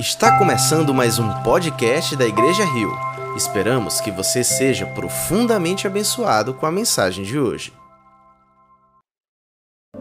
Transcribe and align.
Está 0.00 0.38
começando 0.38 0.94
mais 0.94 1.18
um 1.18 1.28
podcast 1.42 2.16
da 2.16 2.26
Igreja 2.26 2.64
Rio. 2.64 2.90
Esperamos 3.36 4.00
que 4.00 4.10
você 4.10 4.42
seja 4.42 4.86
profundamente 4.86 5.86
abençoado 5.86 6.54
com 6.54 6.64
a 6.64 6.72
mensagem 6.72 7.22
de 7.22 7.38
hoje. 7.38 7.70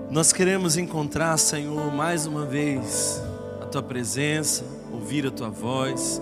Nós 0.09 0.31
queremos 0.31 0.77
encontrar, 0.77 1.35
Senhor, 1.35 1.93
mais 1.93 2.25
uma 2.25 2.45
vez 2.45 3.21
a 3.61 3.65
tua 3.65 3.83
presença, 3.83 4.63
ouvir 4.89 5.27
a 5.27 5.31
tua 5.31 5.49
voz, 5.49 6.21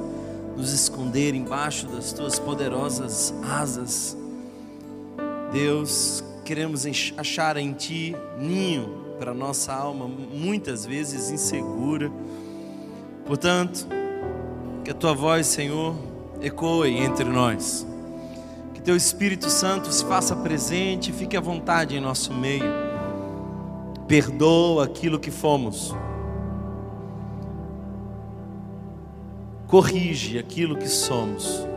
nos 0.57 0.73
esconder 0.73 1.35
embaixo 1.35 1.85
das 1.85 2.12
tuas 2.12 2.39
poderosas 2.39 3.31
asas. 3.48 4.17
Deus, 5.53 6.23
queremos 6.44 6.84
achar 7.16 7.57
em 7.57 7.73
ti 7.73 8.16
ninho 8.39 9.05
para 9.20 9.35
nossa 9.35 9.71
alma, 9.71 10.07
muitas 10.07 10.84
vezes 10.84 11.30
insegura 11.30 12.12
Portanto, 13.27 13.86
que 14.86 14.91
a 14.91 14.94
tua 14.94 15.13
voz, 15.13 15.48
Senhor, 15.48 15.94
ecoe 16.41 16.98
entre 16.98 17.26
nós. 17.26 17.85
Que 18.73 18.81
teu 18.81 18.95
Espírito 18.95 19.49
Santo 19.49 19.91
se 19.91 20.05
faça 20.05 20.34
presente 20.34 21.09
e 21.09 21.13
fique 21.13 21.35
à 21.35 21.41
vontade 21.41 21.98
em 21.98 21.99
nosso 21.99 22.34
meio. 22.34 22.63
Perdoa 24.08 24.85
aquilo 24.85 25.20
que 25.20 25.30
fomos. 25.30 25.94
Corrige 29.68 30.40
aquilo 30.40 30.77
que 30.77 30.88
somos. 30.88 31.68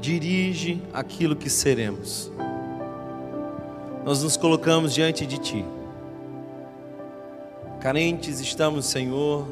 Dirige 0.00 0.82
aquilo 0.92 1.36
que 1.36 1.48
seremos. 1.48 2.32
Nós 4.04 4.24
nos 4.24 4.36
colocamos 4.36 4.92
diante 4.92 5.24
de 5.24 5.38
Ti. 5.38 5.64
Carentes 7.84 8.40
estamos, 8.40 8.86
Senhor, 8.86 9.46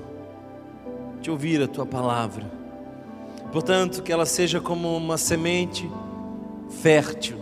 de 1.21 1.31
ouvir 1.31 1.61
a 1.61 1.69
tua 1.69 1.85
palavra. 1.85 2.51
Portanto, 3.53 4.03
que 4.03 4.11
ela 4.11 4.25
seja 4.25 4.59
como 4.59 4.97
uma 4.97 5.19
semente 5.19 5.87
fértil, 6.81 7.37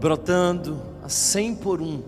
brotando 0.00 0.82
a 1.04 1.08
cem 1.08 1.54
por 1.54 1.80
um 1.80 2.02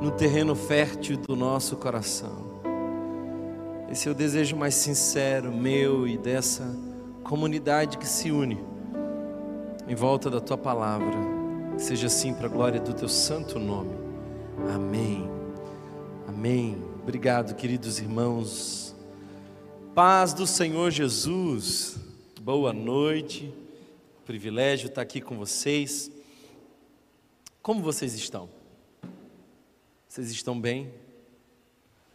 no 0.00 0.12
terreno 0.12 0.54
fértil 0.54 1.16
do 1.16 1.34
nosso 1.34 1.74
coração. 1.74 2.62
Esse 3.90 4.06
é 4.06 4.12
o 4.12 4.14
desejo 4.14 4.54
mais 4.54 4.76
sincero 4.76 5.50
meu 5.50 6.06
e 6.06 6.16
dessa 6.16 6.72
comunidade 7.24 7.98
que 7.98 8.06
se 8.06 8.30
une 8.30 8.64
em 9.88 9.94
volta 9.96 10.30
da 10.30 10.40
tua 10.40 10.56
palavra. 10.56 11.18
Seja 11.76 12.06
assim 12.06 12.32
para 12.32 12.46
a 12.46 12.48
glória 12.48 12.80
do 12.80 12.94
teu 12.94 13.08
santo 13.08 13.58
nome. 13.58 14.05
Amém. 14.74 15.28
Amém. 16.26 16.82
Obrigado, 17.02 17.54
queridos 17.54 17.98
irmãos. 17.98 18.94
Paz 19.94 20.34
do 20.34 20.46
Senhor 20.46 20.90
Jesus. 20.90 21.98
Boa 22.40 22.72
noite. 22.72 23.54
Privilégio 24.24 24.88
estar 24.88 25.02
aqui 25.02 25.20
com 25.20 25.36
vocês. 25.36 26.10
Como 27.62 27.80
vocês 27.80 28.14
estão? 28.14 28.48
Vocês 30.08 30.30
estão 30.30 30.60
bem? 30.60 30.92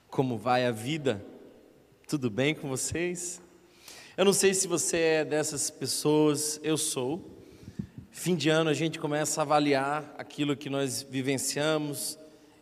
Como 0.08 0.38
vai 0.38 0.66
a 0.66 0.72
vida? 0.72 1.24
Tudo 2.08 2.30
bem 2.30 2.54
com 2.54 2.68
vocês? 2.68 3.42
Eu 4.18 4.26
não 4.26 4.34
sei 4.34 4.54
se 4.54 4.68
você 4.68 4.98
é 4.98 5.26
dessas 5.26 5.70
pessoas, 5.70 6.60
eu 6.62 6.78
sou. 6.78 7.24
Fim 8.12 8.36
de 8.36 8.50
ano 8.50 8.70
a 8.70 8.74
gente 8.74 9.00
começa 9.00 9.40
a 9.40 9.44
avaliar 9.44 10.14
aquilo 10.18 10.56
que 10.56 10.70
nós 10.70 11.02
vivenciamos, 11.02 12.20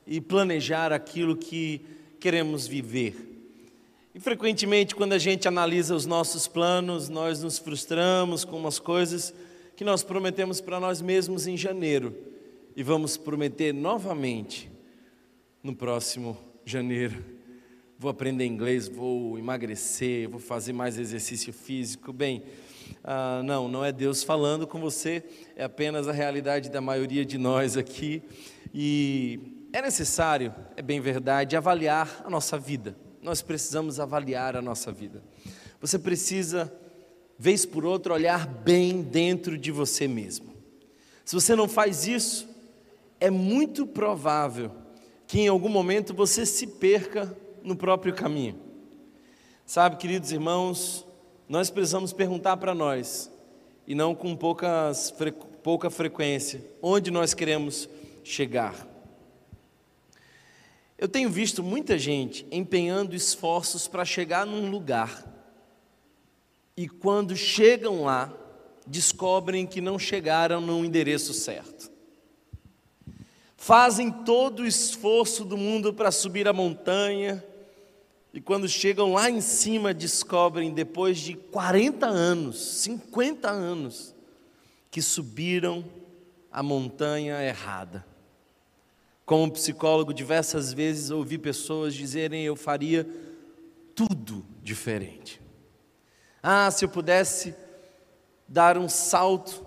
e 0.09 0.19
planejar 0.19 0.91
aquilo 0.91 1.37
que 1.37 1.85
queremos 2.19 2.65
viver. 2.65 3.15
E 4.13 4.19
frequentemente, 4.19 4.95
quando 4.95 5.13
a 5.13 5.19
gente 5.19 5.47
analisa 5.47 5.93
os 5.93 6.07
nossos 6.07 6.47
planos, 6.47 7.09
nós 7.09 7.43
nos 7.43 7.59
frustramos 7.59 8.43
com 8.43 8.57
umas 8.57 8.79
coisas 8.79 9.31
que 9.75 9.83
nós 9.85 10.01
prometemos 10.01 10.59
para 10.59 10.79
nós 10.79 10.99
mesmos 10.99 11.45
em 11.45 11.55
janeiro 11.55 12.17
e 12.75 12.81
vamos 12.81 13.17
prometer 13.17 13.71
novamente 13.71 14.69
no 15.61 15.75
próximo 15.75 16.35
janeiro. 16.65 17.23
Vou 17.99 18.09
aprender 18.09 18.47
inglês, 18.47 18.87
vou 18.87 19.37
emagrecer, 19.37 20.27
vou 20.27 20.39
fazer 20.39 20.73
mais 20.73 20.97
exercício 20.97 21.53
físico. 21.53 22.11
Bem, 22.11 22.41
ah, 23.03 23.43
não, 23.45 23.67
não 23.69 23.85
é 23.85 23.91
Deus 23.91 24.23
falando 24.23 24.65
com 24.65 24.79
você, 24.79 25.23
é 25.55 25.65
apenas 25.65 26.07
a 26.07 26.11
realidade 26.11 26.69
da 26.69 26.81
maioria 26.81 27.23
de 27.23 27.37
nós 27.37 27.77
aqui. 27.77 28.23
E 28.73 29.58
é 29.71 29.81
necessário, 29.81 30.53
é 30.75 30.81
bem 30.81 30.99
verdade, 30.99 31.55
avaliar 31.55 32.21
a 32.25 32.29
nossa 32.29 32.57
vida. 32.57 32.95
Nós 33.21 33.41
precisamos 33.41 33.99
avaliar 33.99 34.55
a 34.55 34.61
nossa 34.61 34.91
vida. 34.91 35.23
Você 35.79 35.99
precisa, 35.99 36.73
vez 37.37 37.65
por 37.65 37.85
outra, 37.85 38.13
olhar 38.13 38.47
bem 38.47 39.01
dentro 39.01 39.57
de 39.57 39.71
você 39.71 40.07
mesmo. 40.07 40.53
Se 41.23 41.35
você 41.35 41.55
não 41.55 41.67
faz 41.67 42.07
isso, 42.07 42.49
é 43.19 43.29
muito 43.29 43.85
provável 43.85 44.71
que 45.27 45.41
em 45.41 45.47
algum 45.47 45.69
momento 45.69 46.13
você 46.13 46.45
se 46.45 46.65
perca 46.65 47.37
no 47.63 47.75
próprio 47.75 48.13
caminho. 48.13 48.59
Sabe, 49.65 49.97
queridos 49.97 50.31
irmãos, 50.31 51.05
nós 51.47 51.69
precisamos 51.69 52.11
perguntar 52.11 52.57
para 52.57 52.73
nós, 52.73 53.31
e 53.85 53.93
não 53.93 54.15
com 54.15 54.35
poucas, 54.35 55.13
pouca 55.61 55.89
frequência, 55.89 56.65
onde 56.81 57.11
nós 57.11 57.33
queremos 57.33 57.87
chegar. 58.23 58.87
Eu 60.99 61.07
tenho 61.07 61.29
visto 61.29 61.63
muita 61.63 61.97
gente 61.97 62.45
empenhando 62.51 63.15
esforços 63.15 63.87
para 63.87 64.03
chegar 64.03 64.45
num 64.45 64.69
lugar 64.69 65.25
e 66.75 66.89
quando 66.89 67.37
chegam 67.37 68.03
lá, 68.03 68.33
descobrem 68.85 69.65
que 69.65 69.79
não 69.79 69.97
chegaram 69.97 70.59
no 70.59 70.83
endereço 70.83 71.33
certo. 71.33 71.89
Fazem 73.55 74.11
todo 74.11 74.63
o 74.63 74.67
esforço 74.67 75.45
do 75.45 75.55
mundo 75.55 75.93
para 75.93 76.11
subir 76.11 76.49
a 76.49 76.53
montanha 76.53 77.41
e 78.33 78.41
quando 78.41 78.67
chegam 78.67 79.13
lá 79.13 79.29
em 79.29 79.39
cima, 79.39 79.93
descobrem, 79.93 80.73
depois 80.73 81.17
de 81.17 81.33
40 81.33 82.07
anos, 82.07 82.59
50 82.81 83.49
anos, 83.49 84.13
que 84.91 85.01
subiram 85.01 85.85
a 86.51 86.61
montanha 86.61 87.41
errada. 87.41 88.05
Como 89.29 89.51
psicólogo, 89.51 90.11
diversas 90.11 90.73
vezes 90.73 91.11
ouvi 91.11 91.37
pessoas 91.37 91.93
dizerem: 91.93 92.43
eu 92.43 92.55
faria 92.55 93.07
tudo 93.93 94.43
diferente. 94.63 95.39
Ah, 96.41 96.71
se 96.71 96.83
eu 96.83 96.89
pudesse 96.89 97.53
dar 98.47 98.75
um 98.75 98.89
salto 98.89 99.63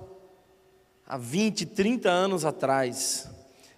há 1.07 1.17
20, 1.17 1.65
30 1.67 2.11
anos 2.11 2.45
atrás. 2.45 3.31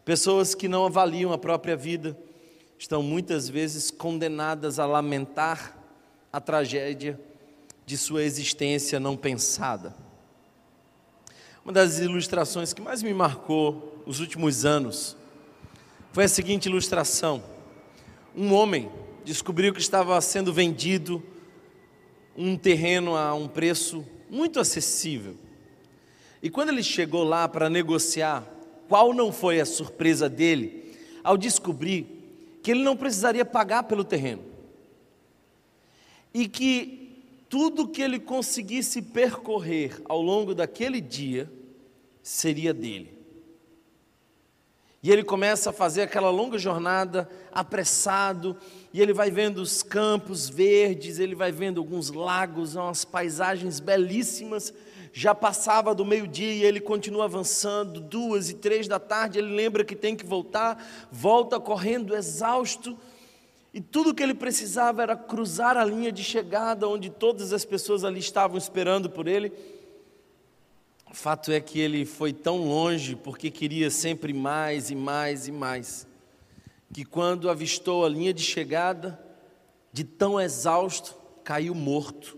Pessoas 0.07 0.55
que 0.55 0.69
não 0.69 0.87
avaliam 0.87 1.35
a 1.35 1.37
própria 1.37 1.77
vida 1.77 2.19
estão 2.79 3.03
muitas 3.03 3.47
vezes 3.47 3.91
condenadas 3.91 4.79
a 4.79 4.87
lamentar 4.87 5.77
a 6.33 6.41
tragédia 6.41 7.21
de 7.85 7.99
sua 7.99 8.23
existência 8.23 8.99
não 8.99 9.19
pensada. 9.19 9.95
Uma 11.63 11.75
das 11.75 11.99
ilustrações 11.99 12.73
que 12.73 12.81
mais 12.81 13.03
me 13.03 13.13
marcou 13.13 14.03
nos 14.07 14.19
últimos 14.21 14.65
anos 14.65 15.23
foi 16.15 16.25
a 16.25 16.29
seguinte 16.29 16.67
ilustração: 16.67 17.43
um 18.37 18.55
homem 18.55 18.89
descobriu 19.25 19.75
que 19.75 19.81
estava 19.81 20.19
sendo 20.21 20.53
vendido 20.53 21.21
um 22.37 22.57
terreno 22.57 23.17
a 23.17 23.35
um 23.35 23.49
preço 23.49 24.07
muito 24.31 24.61
acessível. 24.61 25.35
E 26.41 26.49
quando 26.49 26.69
ele 26.69 26.85
chegou 26.85 27.25
lá 27.25 27.49
para 27.49 27.69
negociar, 27.69 28.47
qual 28.89 29.13
não 29.13 29.33
foi 29.33 29.59
a 29.61 29.67
surpresa 29.67 30.29
dele 30.29 30.97
ao 31.25 31.37
descobrir 31.37 32.07
que 32.63 32.71
ele 32.71 32.85
não 32.85 32.97
precisaria 32.97 33.45
pagar 33.45 33.83
pelo 33.83 34.05
terreno? 34.05 34.45
E 36.33 36.47
que 36.47 37.25
tudo 37.49 37.89
que 37.89 38.01
ele 38.01 38.21
conseguisse 38.21 39.03
percorrer 39.03 40.01
ao 40.05 40.23
longo 40.23 40.55
daquele 40.55 41.01
dia 41.01 41.51
seria 42.23 42.73
dele. 42.73 43.14
E 45.05 45.13
ele 45.13 45.23
começa 45.23 45.69
a 45.69 45.73
fazer 45.73 46.01
aquela 46.01 46.31
longa 46.31 46.57
jornada 46.57 47.29
apressado, 47.53 48.57
e 48.91 49.03
ele 49.03 49.13
vai 49.13 49.31
vendo 49.31 49.59
os 49.59 49.83
campos 49.83 50.49
verdes, 50.49 51.19
ele 51.19 51.35
vai 51.35 51.53
vendo 51.53 51.79
alguns 51.79 52.09
lagos, 52.11 52.75
umas 52.75 53.05
paisagens 53.05 53.81
belíssimas. 53.81 54.73
Já 55.13 55.35
passava 55.35 55.95
do 55.95 56.07
meio-dia 56.07 56.55
e 56.55 56.65
ele 56.65 56.81
continua 56.81 57.27
avançando, 57.27 58.01
duas 58.01 58.49
e 58.49 58.55
três 58.55 58.89
da 58.89 58.99
tarde. 58.99 59.39
Ele 59.39 59.55
lembra 59.55 59.85
que 59.85 59.95
tem 59.95 60.17
que 60.17 60.25
voltar, 60.25 60.83
volta 61.13 61.61
correndo 61.61 62.17
exausto. 62.17 62.97
E 63.75 63.83
tudo 63.83 64.15
que 64.15 64.23
ele 64.23 64.35
precisava 64.35 65.03
era 65.03 65.15
cruzar 65.15 65.77
a 65.77 65.85
linha 65.85 66.11
de 66.11 66.25
chegada, 66.25 66.89
onde 66.89 67.11
todas 67.11 67.53
as 67.53 67.67
pessoas 67.67 68.05
ali 68.05 68.21
estavam 68.21 68.57
esperando 68.57 69.11
por 69.11 69.29
ele. 69.29 69.53
O 71.15 71.17
fato 71.17 71.53
é 71.53 71.61
que 71.61 71.79
ele 71.79 72.05
foi 72.05 72.33
tão 72.33 72.67
longe 72.67 73.15
porque 73.15 73.49
queria 73.49 73.89
sempre 73.89 74.33
mais 74.33 74.91
e 74.91 74.97
mais 74.97 75.47
e 75.47 75.53
mais, 75.53 76.09
que, 76.93 77.05
quando 77.05 77.49
avistou 77.49 78.05
a 78.05 78.09
linha 78.09 78.35
de 78.35 78.43
chegada, 78.43 79.25
de 79.93 80.03
tão 80.03 80.41
exausto, 80.41 81.17
caiu 81.45 81.73
morto 81.73 82.37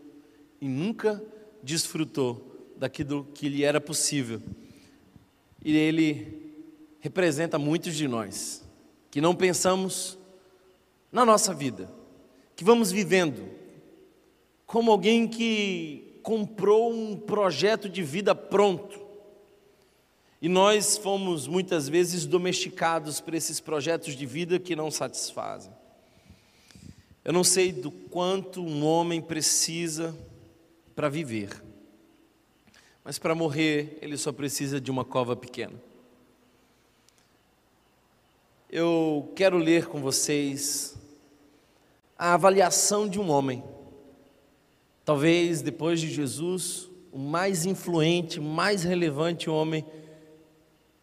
e 0.60 0.68
nunca 0.68 1.24
desfrutou 1.62 2.70
daquilo 2.76 3.26
que 3.32 3.48
lhe 3.48 3.64
era 3.64 3.80
possível. 3.80 4.42
E 5.64 5.74
ele 5.74 6.52
representa 7.00 7.58
muitos 7.58 7.94
de 7.94 8.06
nós 8.06 8.62
que 9.10 9.22
não 9.22 9.34
pensamos 9.34 10.18
na 11.10 11.24
nossa 11.24 11.54
vida, 11.54 11.90
que 12.54 12.62
vamos 12.62 12.92
vivendo 12.92 13.48
como 14.66 14.90
alguém 14.90 15.26
que 15.26 16.05
comprou 16.26 16.92
um 16.92 17.16
projeto 17.16 17.88
de 17.88 18.02
vida 18.02 18.34
pronto. 18.34 19.00
E 20.42 20.48
nós 20.48 20.98
fomos 20.98 21.46
muitas 21.46 21.88
vezes 21.88 22.26
domesticados 22.26 23.20
por 23.20 23.32
esses 23.32 23.60
projetos 23.60 24.16
de 24.16 24.26
vida 24.26 24.58
que 24.58 24.74
não 24.74 24.90
satisfazem. 24.90 25.72
Eu 27.24 27.32
não 27.32 27.44
sei 27.44 27.70
do 27.70 27.92
quanto 27.92 28.60
um 28.60 28.84
homem 28.84 29.22
precisa 29.22 30.18
para 30.96 31.08
viver, 31.08 31.62
mas 33.04 33.20
para 33.20 33.32
morrer 33.32 33.96
ele 34.02 34.16
só 34.16 34.32
precisa 34.32 34.80
de 34.80 34.90
uma 34.90 35.04
cova 35.04 35.36
pequena. 35.36 35.80
Eu 38.68 39.32
quero 39.36 39.58
ler 39.58 39.86
com 39.86 40.00
vocês 40.00 40.96
a 42.18 42.34
avaliação 42.34 43.08
de 43.08 43.20
um 43.20 43.30
homem, 43.30 43.62
talvez 45.06 45.62
depois 45.62 46.00
de 46.00 46.10
Jesus, 46.10 46.90
o 47.12 47.18
mais 47.18 47.64
influente, 47.64 48.40
mais 48.40 48.82
relevante 48.82 49.48
homem 49.48 49.86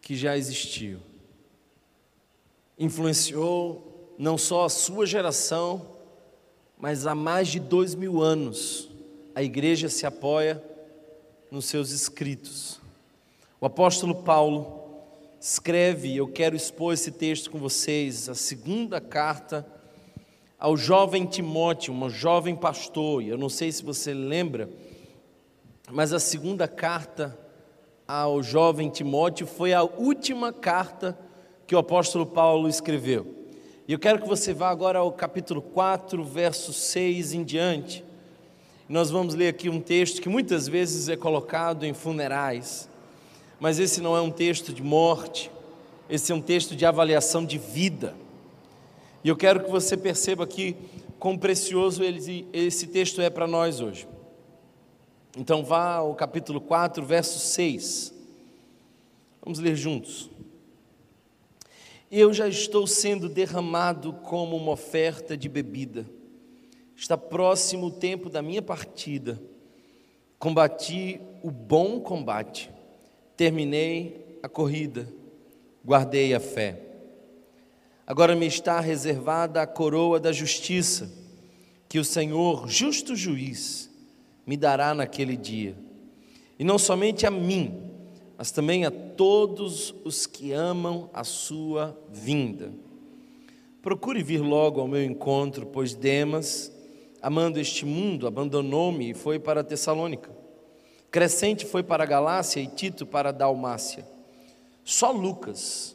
que 0.02 0.14
já 0.14 0.36
existiu. 0.36 1.00
Influenciou 2.78 4.14
não 4.18 4.36
só 4.36 4.66
a 4.66 4.68
sua 4.68 5.06
geração, 5.06 5.96
mas 6.76 7.06
há 7.06 7.14
mais 7.14 7.48
de 7.48 7.58
dois 7.58 7.94
mil 7.94 8.20
anos 8.20 8.90
a 9.34 9.42
igreja 9.42 9.88
se 9.88 10.04
apoia 10.04 10.62
nos 11.50 11.64
seus 11.64 11.90
escritos. 11.90 12.78
O 13.58 13.64
apóstolo 13.64 14.16
Paulo 14.16 14.84
escreve, 15.40 16.14
eu 16.14 16.28
quero 16.28 16.54
expor 16.54 16.92
esse 16.92 17.10
texto 17.10 17.50
com 17.50 17.58
vocês, 17.58 18.28
a 18.28 18.34
segunda 18.34 19.00
carta 19.00 19.66
ao 20.64 20.78
jovem 20.78 21.26
Timóteo, 21.26 21.92
um 21.92 22.08
jovem 22.08 22.56
pastor, 22.56 23.22
e 23.22 23.28
eu 23.28 23.36
não 23.36 23.50
sei 23.50 23.70
se 23.70 23.84
você 23.84 24.14
lembra, 24.14 24.70
mas 25.92 26.10
a 26.10 26.18
segunda 26.18 26.66
carta 26.66 27.38
ao 28.08 28.42
jovem 28.42 28.88
Timóteo 28.88 29.46
foi 29.46 29.74
a 29.74 29.82
última 29.82 30.54
carta 30.54 31.18
que 31.66 31.74
o 31.74 31.78
apóstolo 31.78 32.24
Paulo 32.24 32.66
escreveu. 32.66 33.26
E 33.86 33.92
eu 33.92 33.98
quero 33.98 34.22
que 34.22 34.26
você 34.26 34.54
vá 34.54 34.70
agora 34.70 35.00
ao 35.00 35.12
capítulo 35.12 35.60
4, 35.60 36.24
verso 36.24 36.72
6 36.72 37.34
em 37.34 37.44
diante. 37.44 38.02
Nós 38.88 39.10
vamos 39.10 39.34
ler 39.34 39.48
aqui 39.48 39.68
um 39.68 39.82
texto 39.82 40.22
que 40.22 40.30
muitas 40.30 40.66
vezes 40.66 41.10
é 41.10 41.16
colocado 41.16 41.84
em 41.84 41.92
funerais 41.92 42.88
mas 43.60 43.78
esse 43.78 44.00
não 44.00 44.16
é 44.16 44.20
um 44.20 44.30
texto 44.30 44.72
de 44.72 44.82
morte, 44.82 45.50
esse 46.08 46.32
é 46.32 46.34
um 46.34 46.40
texto 46.40 46.74
de 46.74 46.84
avaliação 46.84 47.44
de 47.44 47.56
vida. 47.58 48.14
E 49.24 49.28
eu 49.28 49.36
quero 49.36 49.64
que 49.64 49.70
você 49.70 49.96
perceba 49.96 50.44
aqui 50.44 50.76
quão 51.18 51.36
precioso 51.36 52.02
esse 52.52 52.86
texto 52.86 53.20
é 53.20 53.30
para 53.30 53.46
nós 53.46 53.80
hoje. 53.80 54.06
Então 55.36 55.64
vá 55.64 55.94
ao 55.94 56.14
capítulo 56.14 56.60
4, 56.60 57.04
verso 57.04 57.38
6. 57.38 58.14
Vamos 59.42 59.58
ler 59.58 59.74
juntos. 59.74 60.30
Eu 62.12 62.32
já 62.32 62.46
estou 62.46 62.86
sendo 62.86 63.28
derramado 63.28 64.12
como 64.12 64.56
uma 64.56 64.72
oferta 64.72 65.36
de 65.36 65.48
bebida. 65.48 66.06
Está 66.94 67.16
próximo 67.16 67.86
o 67.86 67.90
tempo 67.90 68.28
da 68.28 68.42
minha 68.42 68.62
partida. 68.62 69.40
Combati 70.38 71.20
o 71.42 71.50
bom 71.50 71.98
combate 71.98 72.70
terminei 73.36 74.38
a 74.42 74.48
corrida, 74.48 75.08
guardei 75.84 76.34
a 76.34 76.40
fé. 76.40 76.80
Agora 78.06 78.36
me 78.36 78.46
está 78.46 78.80
reservada 78.80 79.62
a 79.62 79.66
coroa 79.66 80.20
da 80.20 80.30
justiça, 80.30 81.10
que 81.88 81.98
o 81.98 82.04
Senhor, 82.04 82.68
justo 82.68 83.16
juiz, 83.16 83.90
me 84.46 84.56
dará 84.56 84.94
naquele 84.94 85.36
dia. 85.36 85.74
E 86.58 86.64
não 86.64 86.78
somente 86.78 87.26
a 87.26 87.30
mim, 87.30 87.82
mas 88.36 88.50
também 88.50 88.84
a 88.84 88.90
todos 88.90 89.94
os 90.04 90.26
que 90.26 90.52
amam 90.52 91.08
a 91.14 91.24
sua 91.24 91.98
vinda. 92.10 92.72
Procure 93.80 94.22
vir 94.22 94.40
logo 94.40 94.80
ao 94.80 94.88
meu 94.88 95.02
encontro, 95.02 95.66
pois 95.66 95.94
Demas, 95.94 96.70
amando 97.22 97.58
este 97.58 97.86
mundo, 97.86 98.26
abandonou-me 98.26 99.10
e 99.10 99.14
foi 99.14 99.38
para 99.38 99.64
Tessalônica. 99.64 100.30
Crescente 101.10 101.64
foi 101.64 101.82
para 101.82 102.04
Galácia 102.04 102.60
e 102.60 102.66
Tito 102.66 103.06
para 103.06 103.32
Dalmácia. 103.32 104.06
Só 104.84 105.10
Lucas 105.10 105.93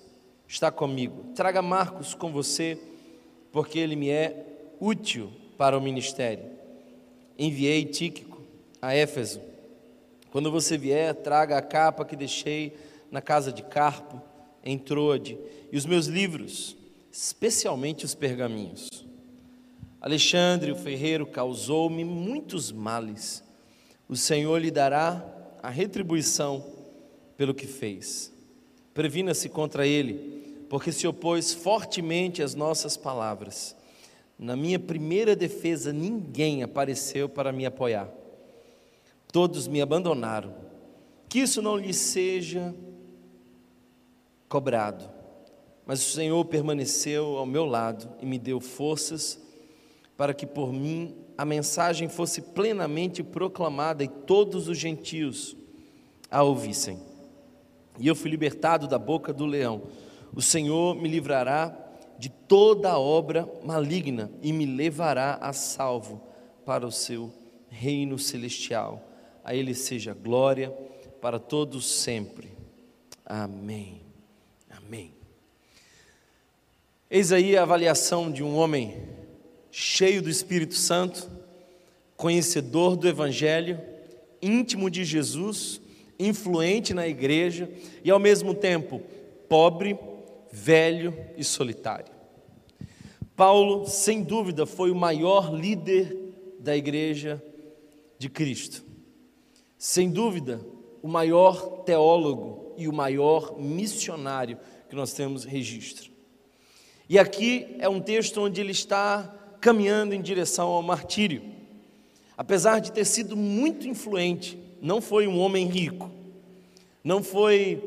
está 0.50 0.70
comigo. 0.70 1.32
Traga 1.34 1.62
Marcos 1.62 2.14
com 2.14 2.34
você, 2.34 2.78
porque 3.52 3.80
ele 3.80 3.96
me 3.96 4.10
é 4.10 4.74
útil 4.82 5.32
para 5.58 5.78
o 5.78 5.82
ministério. 5.82 6.44
Enviei 7.38 7.86
Tíquico 7.86 8.42
a 8.82 8.94
Éfeso. 8.94 9.40
Quando 10.30 10.52
você 10.52 10.78
vier, 10.78 11.16
traga 11.16 11.58
a 11.58 11.62
capa 11.62 12.04
que 12.04 12.18
deixei 12.18 12.76
na 13.10 13.22
casa 13.22 13.54
de 13.54 13.64
Carpo, 13.64 14.22
em 14.62 14.78
Troade, 14.78 15.38
e 15.72 15.78
os 15.78 15.86
meus 15.86 16.08
livros, 16.08 16.76
especialmente 17.10 18.04
os 18.04 18.14
pergaminhos. 18.14 18.90
Alexandre, 20.02 20.72
o 20.74 20.76
ferreiro, 20.76 21.26
causou-me 21.26 22.04
muitos 22.04 22.72
males 22.72 23.48
o 24.10 24.16
Senhor 24.16 24.60
lhe 24.60 24.72
dará 24.72 25.24
a 25.62 25.70
retribuição 25.70 26.66
pelo 27.38 27.54
que 27.54 27.68
fez. 27.68 28.34
Previna-se 28.92 29.48
contra 29.48 29.86
ele, 29.86 30.39
porque 30.70 30.92
se 30.92 31.08
opôs 31.08 31.52
fortemente 31.52 32.44
às 32.44 32.54
nossas 32.54 32.96
palavras. 32.96 33.76
Na 34.38 34.56
minha 34.56 34.80
primeira 34.80 35.36
defesa, 35.36 35.92
ninguém 35.92 36.64
apareceu 36.64 37.28
para 37.28 37.52
me 37.52 37.66
apoiar. 37.66 38.10
Todos 39.32 39.68
me 39.68 39.82
abandonaram. 39.82 40.54
Que 41.28 41.40
isso 41.40 41.62
não 41.62 41.76
lhe 41.76 41.94
seja 41.94 42.74
cobrado. 44.48 45.10
Mas 45.86 46.02
o 46.08 46.12
Senhor 46.12 46.46
permaneceu 46.46 47.38
ao 47.38 47.46
meu 47.46 47.66
lado 47.66 48.10
e 48.22 48.26
me 48.26 48.38
deu 48.38 48.62
forças 48.62 49.40
para 50.16 50.34
que 50.34 50.46
por 50.46 50.72
mim 50.72 51.16
a 51.38 51.46
mensagem 51.46 52.08
fosse 52.08 52.42
plenamente 52.42 53.24
proclamada 53.24 54.04
e 54.04 54.08
todos 54.08 54.68
os 54.68 54.78
gentios 54.78 55.56
a 56.30 56.44
ouvissem. 56.44 57.00
E 57.98 58.08
eu 58.08 58.16
fui 58.16 58.30
libertado 58.30 58.88
da 58.88 59.00
boca 59.00 59.34
do 59.34 59.46
leão. 59.46 59.84
O 60.34 60.42
Senhor 60.42 60.96
me 60.96 61.08
livrará 61.08 61.76
de 62.18 62.30
toda 62.30 63.00
obra 63.00 63.50
maligna 63.64 64.32
e 64.42 64.52
me 64.52 64.66
levará 64.66 65.36
a 65.42 65.54
salvo 65.54 66.22
para 66.66 66.86
o 66.86 66.92
seu 66.92 67.32
reino 67.70 68.20
celestial. 68.20 69.02
A 69.44 69.56
Ele 69.56 69.74
seja 69.74 70.14
glória 70.14 70.70
para 71.22 71.40
todos 71.40 71.88
sempre. 71.88 72.50
Amém. 73.26 74.02
Amém. 74.70 75.14
Eis 77.10 77.32
aí 77.32 77.58
a 77.58 77.64
avaliação 77.64 78.32
de 78.32 78.44
um 78.44 78.56
homem 78.56 79.02
cheio 79.72 80.22
do 80.22 80.30
Espírito 80.30 80.76
Santo, 80.76 81.30
conhecedor 82.16 82.96
do 82.96 83.08
Evangelho, 83.08 83.80
íntimo 84.42 84.90
de 84.90 85.04
Jesus, 85.04 85.82
influente 86.20 86.94
na 86.94 87.08
igreja 87.08 87.70
e 88.04 88.12
ao 88.12 88.20
mesmo 88.20 88.54
tempo 88.54 89.02
pobre, 89.48 89.98
velho 90.52 91.14
e 91.38 91.44
solitário. 91.44 92.14
Paulo, 93.36 93.88
sem 93.88 94.22
dúvida, 94.22 94.66
foi 94.66 94.92
o 94.92 94.96
maior 94.96 95.54
líder 95.54 96.16
da 96.60 96.76
igreja 96.76 97.42
de 98.18 98.30
Cristo. 98.30 98.84
Sem 99.78 100.10
dúvida, 100.10 100.60
o 101.02 101.08
maior 101.08 101.84
teólogo 101.84 102.74
e 102.78 102.88
o 102.88 102.94
maior 102.94 103.58
missionário 103.58 104.60
que 104.90 104.96
nós 104.96 105.14
temos 105.14 105.46
registro. 105.46 106.12
E 107.08 107.18
aqui 107.18 107.76
é 107.80 107.88
um 107.88 108.02
texto 108.02 108.42
onde 108.42 108.60
ele 108.60 108.72
está 108.72 109.24
caminhando 109.62 110.14
em 110.14 110.22
direção 110.22 110.68
ao 110.68 110.82
martírio. 110.82 111.42
Apesar 112.38 112.80
de 112.80 112.92
ter 112.92 113.06
sido 113.06 113.36
muito 113.36 113.88
influente, 113.88 114.60
não 114.82 115.02
foi 115.02 115.28
um 115.28 115.40
homem 115.40 115.66
rico, 115.68 116.12
não 117.04 117.24
foi 117.24 117.78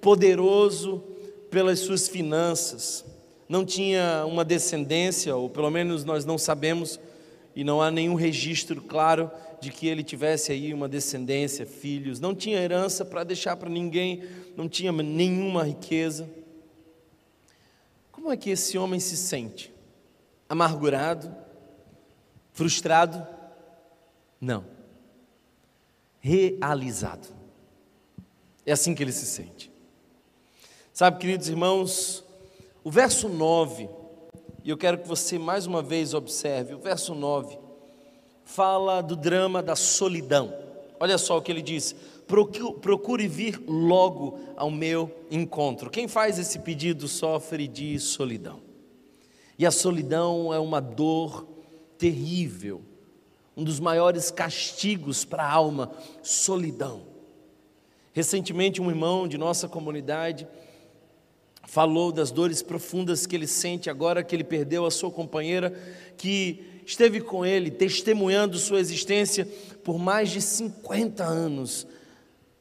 poderoso 0.00 1.02
pelas 1.50 1.80
suas 1.80 2.08
finanças, 2.08 3.04
não 3.48 3.64
tinha 3.64 4.24
uma 4.26 4.44
descendência, 4.44 5.34
ou 5.34 5.50
pelo 5.50 5.70
menos 5.70 6.04
nós 6.04 6.24
não 6.24 6.38
sabemos, 6.38 7.00
e 7.54 7.64
não 7.64 7.82
há 7.82 7.90
nenhum 7.90 8.14
registro 8.14 8.80
claro 8.80 9.30
de 9.60 9.70
que 9.70 9.88
ele 9.88 10.04
tivesse 10.04 10.52
aí 10.52 10.72
uma 10.72 10.88
descendência, 10.88 11.66
filhos, 11.66 12.20
não 12.20 12.34
tinha 12.34 12.60
herança 12.60 13.04
para 13.04 13.24
deixar 13.24 13.56
para 13.56 13.68
ninguém, 13.68 14.22
não 14.56 14.68
tinha 14.68 14.92
nenhuma 14.92 15.64
riqueza. 15.64 16.30
Como 18.12 18.30
é 18.30 18.36
que 18.36 18.50
esse 18.50 18.78
homem 18.78 19.00
se 19.00 19.16
sente? 19.16 19.72
Amargurado? 20.48 21.34
Frustrado? 22.52 23.26
Não. 24.40 24.64
Realizado. 26.20 27.28
É 28.64 28.72
assim 28.72 28.94
que 28.94 29.02
ele 29.02 29.12
se 29.12 29.26
sente. 29.26 29.69
Sabe, 31.00 31.18
queridos 31.18 31.48
irmãos, 31.48 32.22
o 32.84 32.90
verso 32.90 33.26
9, 33.26 33.88
e 34.62 34.68
eu 34.68 34.76
quero 34.76 34.98
que 34.98 35.08
você 35.08 35.38
mais 35.38 35.64
uma 35.64 35.82
vez 35.82 36.12
observe, 36.12 36.74
o 36.74 36.78
verso 36.78 37.14
9 37.14 37.58
fala 38.44 39.00
do 39.00 39.16
drama 39.16 39.62
da 39.62 39.74
solidão. 39.74 40.52
Olha 41.00 41.16
só 41.16 41.38
o 41.38 41.40
que 41.40 41.50
ele 41.50 41.62
diz: 41.62 41.96
procure 42.82 43.26
vir 43.26 43.62
logo 43.66 44.40
ao 44.54 44.70
meu 44.70 45.10
encontro. 45.30 45.88
Quem 45.88 46.06
faz 46.06 46.38
esse 46.38 46.58
pedido 46.58 47.08
sofre 47.08 47.66
de 47.66 47.98
solidão. 47.98 48.60
E 49.58 49.64
a 49.64 49.70
solidão 49.70 50.52
é 50.52 50.58
uma 50.58 50.80
dor 50.80 51.48
terrível, 51.96 52.82
um 53.56 53.64
dos 53.64 53.80
maiores 53.80 54.30
castigos 54.30 55.24
para 55.24 55.44
a 55.44 55.50
alma, 55.50 55.92
solidão. 56.22 57.04
Recentemente, 58.12 58.82
um 58.82 58.90
irmão 58.90 59.26
de 59.26 59.38
nossa 59.38 59.66
comunidade 59.66 60.46
falou 61.66 62.10
das 62.10 62.30
dores 62.30 62.62
profundas 62.62 63.26
que 63.26 63.36
ele 63.36 63.46
sente 63.46 63.88
agora 63.88 64.24
que 64.24 64.34
ele 64.34 64.44
perdeu 64.44 64.84
a 64.84 64.90
sua 64.90 65.10
companheira, 65.10 65.72
que 66.16 66.82
esteve 66.84 67.20
com 67.20 67.46
ele, 67.46 67.70
testemunhando 67.70 68.58
sua 68.58 68.80
existência 68.80 69.46
por 69.84 69.98
mais 69.98 70.30
de 70.30 70.40
50 70.40 71.22
anos. 71.24 71.86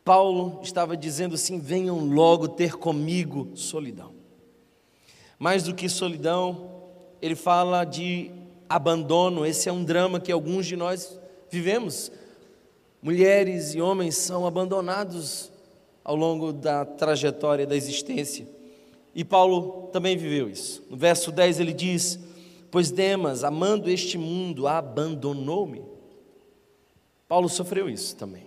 Paulo 0.03 0.59
estava 0.63 0.95
dizendo 0.95 1.35
assim: 1.35 1.59
venham 1.59 2.05
logo 2.05 2.47
ter 2.47 2.77
comigo 2.77 3.51
solidão. 3.55 4.13
Mais 5.37 5.63
do 5.63 5.73
que 5.73 5.87
solidão, 5.87 6.83
ele 7.21 7.35
fala 7.35 7.83
de 7.85 8.31
abandono. 8.67 9.45
Esse 9.45 9.69
é 9.69 9.71
um 9.71 9.83
drama 9.83 10.19
que 10.19 10.31
alguns 10.31 10.65
de 10.65 10.75
nós 10.75 11.19
vivemos. 11.49 12.11
Mulheres 13.01 13.73
e 13.73 13.81
homens 13.81 14.17
são 14.17 14.45
abandonados 14.45 15.51
ao 16.03 16.15
longo 16.15 16.51
da 16.51 16.85
trajetória 16.85 17.65
da 17.65 17.75
existência. 17.75 18.58
E 19.19 19.23
Paulo 19.25 19.89
também 19.91 20.15
viveu 20.15 20.49
isso. 20.49 20.81
No 20.89 20.95
verso 20.95 21.29
10 21.29 21.59
ele 21.59 21.73
diz: 21.73 22.17
Pois 22.71 22.89
Demas, 22.89 23.43
amando 23.43 23.89
este 23.89 24.17
mundo, 24.17 24.65
abandonou-me. 24.65 25.83
Paulo 27.27 27.49
sofreu 27.49 27.89
isso 27.89 28.15
também. 28.15 28.45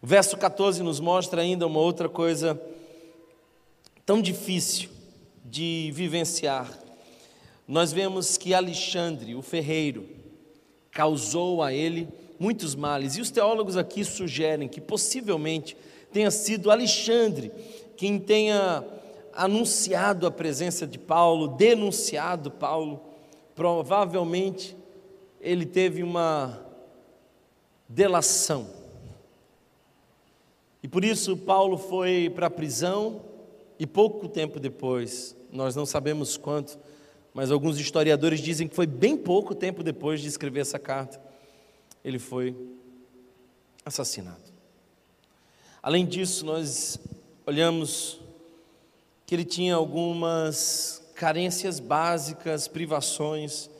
O 0.00 0.06
verso 0.06 0.34
14 0.38 0.82
nos 0.82 0.98
mostra 0.98 1.42
ainda 1.42 1.66
uma 1.66 1.78
outra 1.78 2.08
coisa 2.08 2.58
tão 4.06 4.22
difícil 4.22 4.88
de 5.44 5.90
vivenciar. 5.92 6.72
Nós 7.68 7.92
vemos 7.92 8.38
que 8.38 8.54
Alexandre, 8.54 9.34
o 9.34 9.42
ferreiro, 9.42 10.08
causou 10.90 11.62
a 11.62 11.70
ele 11.70 12.08
muitos 12.38 12.74
males, 12.74 13.18
e 13.18 13.20
os 13.20 13.30
teólogos 13.30 13.76
aqui 13.76 14.06
sugerem 14.06 14.66
que 14.66 14.80
possivelmente 14.80 15.76
tenha 16.10 16.30
sido 16.30 16.70
Alexandre 16.70 17.52
quem 17.94 18.18
tenha 18.18 18.82
anunciado 19.32 20.26
a 20.26 20.30
presença 20.30 20.86
de 20.86 20.98
Paulo, 20.98 21.48
denunciado 21.48 22.50
Paulo. 22.50 23.02
Provavelmente 23.54 24.76
ele 25.40 25.64
teve 25.66 26.02
uma 26.02 26.60
delação 27.88 28.80
e 30.82 30.88
por 30.88 31.04
isso 31.04 31.36
Paulo 31.36 31.76
foi 31.76 32.30
para 32.34 32.46
a 32.46 32.50
prisão 32.50 33.22
e 33.78 33.86
pouco 33.86 34.28
tempo 34.28 34.58
depois, 34.58 35.36
nós 35.52 35.76
não 35.76 35.84
sabemos 35.84 36.36
quanto, 36.36 36.78
mas 37.34 37.50
alguns 37.50 37.78
historiadores 37.78 38.40
dizem 38.40 38.66
que 38.66 38.74
foi 38.74 38.86
bem 38.86 39.16
pouco 39.16 39.54
tempo 39.54 39.82
depois 39.82 40.20
de 40.20 40.28
escrever 40.28 40.60
essa 40.60 40.78
carta, 40.78 41.20
ele 42.04 42.18
foi 42.18 42.56
assassinado. 43.84 44.50
Além 45.82 46.06
disso, 46.06 46.44
nós 46.44 46.98
olhamos 47.46 48.20
que 49.30 49.36
ele 49.36 49.44
tinha 49.44 49.76
algumas 49.76 51.00
carências 51.14 51.78
básicas, 51.78 52.66
privações. 52.66 53.70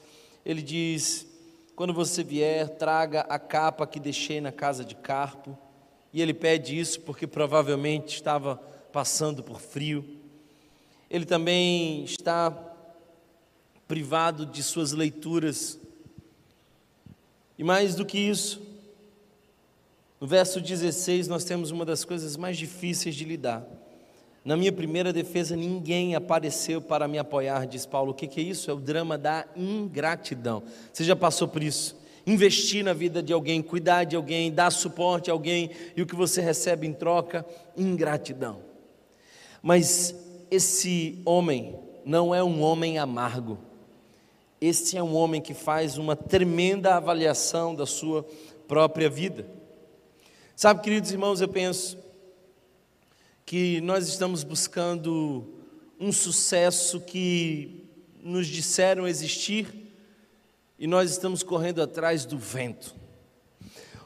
Ele 0.46 0.62
diz: 0.62 1.26
quando 1.74 1.92
você 1.92 2.22
vier, 2.22 2.68
traga 2.68 3.22
a 3.22 3.36
capa 3.36 3.84
que 3.84 3.98
deixei 3.98 4.40
na 4.40 4.52
casa 4.52 4.84
de 4.84 4.94
Carpo 4.94 5.58
e 6.12 6.22
ele 6.22 6.32
pede 6.32 6.78
isso 6.78 7.00
porque 7.00 7.26
provavelmente 7.26 8.14
estava 8.14 8.58
passando 8.92 9.42
por 9.42 9.60
frio. 9.60 10.20
Ele 11.10 11.24
também 11.24 12.04
está 12.04 12.52
privado 13.88 14.46
de 14.46 14.62
suas 14.62 14.92
leituras. 14.92 15.80
E 17.58 17.64
mais 17.64 17.96
do 17.96 18.06
que 18.06 18.18
isso, 18.18 18.62
no 20.20 20.28
verso 20.28 20.60
16 20.60 21.26
nós 21.26 21.42
temos 21.42 21.72
uma 21.72 21.84
das 21.84 22.04
coisas 22.04 22.36
mais 22.36 22.56
difíceis 22.56 23.16
de 23.16 23.24
lidar. 23.24 23.79
Na 24.44 24.56
minha 24.56 24.72
primeira 24.72 25.12
defesa, 25.12 25.54
ninguém 25.54 26.14
apareceu 26.14 26.80
para 26.80 27.06
me 27.06 27.18
apoiar, 27.18 27.66
diz 27.66 27.84
Paulo. 27.84 28.12
O 28.12 28.14
que 28.14 28.40
é 28.40 28.42
isso? 28.42 28.70
É 28.70 28.74
o 28.74 28.80
drama 28.80 29.18
da 29.18 29.46
ingratidão. 29.54 30.62
Você 30.92 31.04
já 31.04 31.14
passou 31.14 31.46
por 31.46 31.62
isso? 31.62 32.00
investir 32.26 32.84
na 32.84 32.92
vida 32.92 33.22
de 33.22 33.32
alguém, 33.32 33.62
cuidar 33.62 34.04
de 34.04 34.14
alguém, 34.16 34.52
dar 34.52 34.70
suporte 34.70 35.30
a 35.30 35.32
alguém 35.32 35.70
e 35.96 36.02
o 36.02 36.06
que 36.06 36.14
você 36.14 36.40
recebe 36.40 36.86
em 36.86 36.92
troca, 36.92 37.44
ingratidão. 37.76 38.58
Mas 39.62 40.14
esse 40.50 41.20
homem 41.24 41.78
não 42.04 42.34
é 42.34 42.42
um 42.42 42.62
homem 42.62 42.98
amargo. 42.98 43.58
Esse 44.60 44.96
é 44.96 45.02
um 45.02 45.14
homem 45.14 45.40
que 45.40 45.54
faz 45.54 45.96
uma 45.96 46.14
tremenda 46.14 46.94
avaliação 46.94 47.74
da 47.74 47.86
sua 47.86 48.26
própria 48.68 49.08
vida. 49.08 49.46
Sabe, 50.54 50.82
queridos 50.82 51.10
irmãos, 51.10 51.40
eu 51.40 51.48
penso 51.48 51.96
que 53.50 53.80
nós 53.80 54.06
estamos 54.06 54.44
buscando 54.44 55.44
um 55.98 56.12
sucesso 56.12 57.00
que 57.00 57.84
nos 58.22 58.46
disseram 58.46 59.08
existir 59.08 59.66
e 60.78 60.86
nós 60.86 61.10
estamos 61.10 61.42
correndo 61.42 61.82
atrás 61.82 62.24
do 62.24 62.38
vento. 62.38 62.94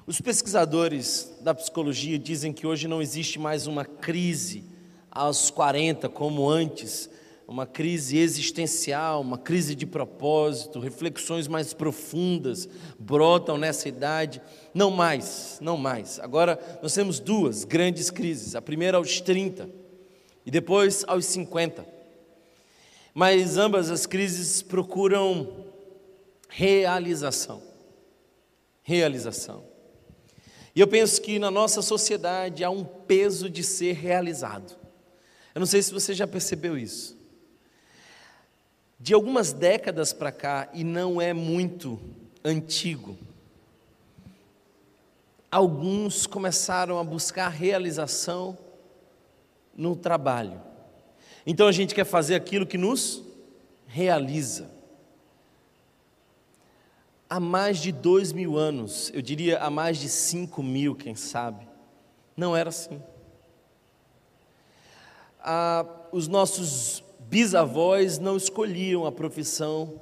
Os 0.06 0.18
pesquisadores 0.18 1.30
da 1.42 1.54
psicologia 1.54 2.18
dizem 2.18 2.54
que 2.54 2.66
hoje 2.66 2.88
não 2.88 3.02
existe 3.02 3.38
mais 3.38 3.66
uma 3.66 3.84
crise 3.84 4.64
aos 5.10 5.50
40 5.50 6.08
como 6.08 6.48
antes, 6.48 7.10
uma 7.46 7.66
crise 7.66 8.18
existencial, 8.18 9.20
uma 9.20 9.36
crise 9.36 9.74
de 9.74 9.84
propósito, 9.84 10.80
reflexões 10.80 11.46
mais 11.46 11.74
profundas 11.74 12.68
brotam 12.98 13.58
nessa 13.58 13.88
idade. 13.88 14.40
Não 14.72 14.90
mais, 14.90 15.58
não 15.60 15.76
mais. 15.76 16.18
Agora 16.20 16.58
nós 16.82 16.94
temos 16.94 17.20
duas 17.20 17.64
grandes 17.64 18.10
crises. 18.10 18.54
A 18.54 18.62
primeira 18.62 18.96
aos 18.96 19.20
30 19.20 19.68
e 20.46 20.50
depois 20.50 21.04
aos 21.06 21.26
50. 21.26 21.86
Mas 23.12 23.56
ambas 23.56 23.90
as 23.90 24.06
crises 24.06 24.62
procuram 24.62 25.66
realização. 26.48 27.62
Realização. 28.82 29.64
E 30.74 30.80
eu 30.80 30.88
penso 30.88 31.22
que 31.22 31.38
na 31.38 31.50
nossa 31.50 31.80
sociedade 31.82 32.64
há 32.64 32.70
um 32.70 32.84
peso 32.84 33.48
de 33.48 33.62
ser 33.62 33.92
realizado. 33.92 34.76
Eu 35.54 35.60
não 35.60 35.66
sei 35.66 35.80
se 35.80 35.92
você 35.92 36.12
já 36.12 36.26
percebeu 36.26 36.76
isso. 36.76 37.23
De 39.04 39.12
algumas 39.12 39.52
décadas 39.52 40.14
para 40.14 40.32
cá, 40.32 40.70
e 40.72 40.82
não 40.82 41.20
é 41.20 41.34
muito 41.34 42.00
antigo, 42.42 43.18
alguns 45.50 46.26
começaram 46.26 46.98
a 46.98 47.04
buscar 47.04 47.50
realização 47.50 48.56
no 49.76 49.94
trabalho. 49.94 50.58
Então 51.46 51.68
a 51.68 51.72
gente 51.72 51.94
quer 51.94 52.06
fazer 52.06 52.34
aquilo 52.34 52.64
que 52.64 52.78
nos 52.78 53.22
realiza 53.86 54.70
há 57.28 57.38
mais 57.38 57.76
de 57.80 57.92
dois 57.92 58.32
mil 58.32 58.56
anos, 58.56 59.10
eu 59.12 59.20
diria 59.20 59.58
há 59.58 59.68
mais 59.68 59.98
de 59.98 60.08
cinco 60.08 60.62
mil, 60.62 60.94
quem 60.94 61.14
sabe, 61.14 61.68
não 62.34 62.56
era 62.56 62.70
assim. 62.70 63.02
Ah, 65.40 65.84
os 66.10 66.26
nossos 66.26 67.03
bisavós 67.28 68.18
não 68.18 68.36
escolhiam 68.36 69.06
a 69.06 69.12
profissão 69.12 70.00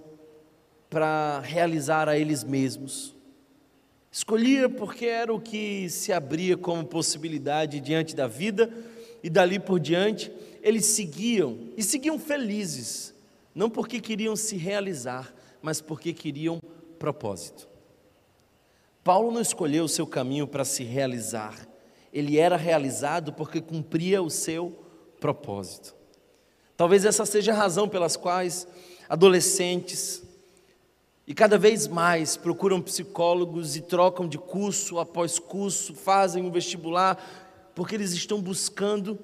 para 0.89 1.41
realizar 1.41 2.09
a 2.09 2.19
eles 2.19 2.45
mesmos. 2.45 3.15
Escolhia 4.11 4.69
porque 4.69 5.07
era 5.07 5.33
o 5.33 5.41
que 5.41 5.89
se 5.89 6.13
abria 6.13 6.57
como 6.57 6.85
possibilidade 6.85 7.81
diante 7.81 8.15
da 8.15 8.27
vida, 8.27 8.71
e 9.23 9.31
dali 9.31 9.59
por 9.59 9.81
diante 9.81 10.31
eles 10.63 10.85
seguiam, 10.87 11.71
e 11.77 11.83
seguiam 11.83 12.19
felizes, 12.19 13.15
não 13.55 13.71
porque 13.71 14.01
queriam 14.01 14.37
se 14.37 14.57
realizar, 14.57 15.35
mas 15.63 15.81
porque 15.81 16.13
queriam 16.13 16.61
propósito. 16.99 17.69
Paulo 19.03 19.33
não 19.33 19.41
escolheu 19.41 19.85
o 19.85 19.89
seu 19.89 20.07
caminho 20.07 20.47
para 20.47 20.65
se 20.65 20.85
realizar, 20.85 21.67
ele 22.13 22.39
era 22.39 22.57
realizado 22.57 23.33
porque 23.33 23.61
cumpria 23.61 24.23
o 24.23 24.29
seu 24.29 24.79
propósito. 25.19 26.02
Talvez 26.77 27.05
essa 27.05 27.25
seja 27.27 27.53
a 27.53 27.57
razão 27.57 27.89
pelas 27.89 28.17
quais 28.17 28.67
adolescentes 29.09 30.23
e 31.27 31.35
cada 31.35 31.57
vez 31.57 31.87
mais 31.87 32.37
procuram 32.37 32.83
psicólogos 32.83 33.77
e 33.77 33.81
trocam 33.81 34.27
de 34.27 34.39
curso 34.39 34.99
após 34.99 35.39
curso, 35.39 35.95
fazem 35.95 36.45
um 36.45 36.51
vestibular, 36.51 37.71
porque 37.75 37.95
eles 37.95 38.13
estão 38.13 38.41
buscando 38.41 39.19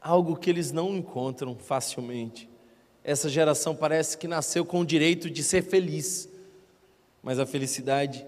algo 0.00 0.36
que 0.36 0.48
eles 0.48 0.70
não 0.70 0.96
encontram 0.96 1.56
facilmente. 1.56 2.48
Essa 3.02 3.28
geração 3.28 3.74
parece 3.74 4.16
que 4.16 4.28
nasceu 4.28 4.64
com 4.64 4.80
o 4.80 4.86
direito 4.86 5.28
de 5.28 5.42
ser 5.42 5.62
feliz, 5.62 6.28
mas 7.22 7.38
a 7.38 7.46
felicidade 7.46 8.24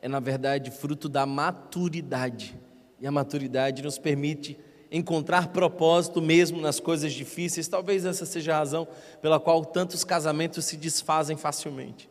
é, 0.00 0.08
na 0.08 0.18
verdade, 0.18 0.72
fruto 0.72 1.08
da 1.08 1.24
maturidade, 1.24 2.58
e 3.00 3.06
a 3.06 3.12
maturidade 3.12 3.82
nos 3.82 3.98
permite 3.98 4.58
encontrar 4.92 5.48
propósito 5.48 6.20
mesmo 6.20 6.60
nas 6.60 6.78
coisas 6.78 7.12
difíceis. 7.12 7.66
Talvez 7.66 8.04
essa 8.04 8.26
seja 8.26 8.54
a 8.54 8.58
razão 8.58 8.86
pela 9.22 9.40
qual 9.40 9.64
tantos 9.64 10.04
casamentos 10.04 10.66
se 10.66 10.76
desfazem 10.76 11.36
facilmente. 11.36 12.08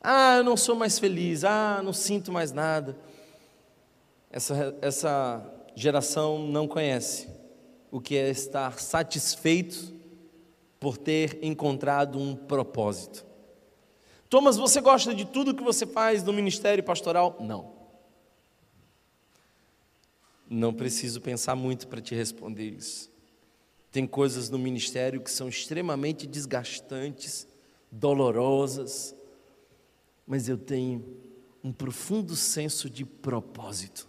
Ah, 0.00 0.36
eu 0.36 0.44
não 0.44 0.56
sou 0.56 0.76
mais 0.76 0.98
feliz. 0.98 1.42
Ah, 1.42 1.80
não 1.82 1.92
sinto 1.92 2.30
mais 2.30 2.52
nada. 2.52 2.96
Essa, 4.30 4.76
essa 4.80 5.44
geração 5.74 6.38
não 6.38 6.68
conhece 6.68 7.28
o 7.90 8.00
que 8.00 8.16
é 8.16 8.30
estar 8.30 8.78
satisfeito 8.78 9.92
por 10.78 10.96
ter 10.96 11.38
encontrado 11.42 12.18
um 12.18 12.36
propósito. 12.36 13.26
Thomas, 14.28 14.56
você 14.56 14.80
gosta 14.80 15.14
de 15.14 15.24
tudo 15.24 15.54
que 15.54 15.62
você 15.62 15.86
faz 15.86 16.22
no 16.22 16.32
ministério 16.32 16.84
pastoral? 16.84 17.36
Não. 17.40 17.77
Não 20.48 20.72
preciso 20.72 21.20
pensar 21.20 21.54
muito 21.54 21.86
para 21.88 22.00
te 22.00 22.14
responder 22.14 22.70
isso. 22.70 23.10
Tem 23.90 24.06
coisas 24.06 24.48
no 24.48 24.58
ministério 24.58 25.20
que 25.20 25.30
são 25.30 25.48
extremamente 25.48 26.26
desgastantes, 26.26 27.46
dolorosas, 27.90 29.14
mas 30.26 30.48
eu 30.48 30.58
tenho 30.58 31.04
um 31.62 31.72
profundo 31.72 32.36
senso 32.36 32.88
de 32.88 33.04
propósito. 33.04 34.08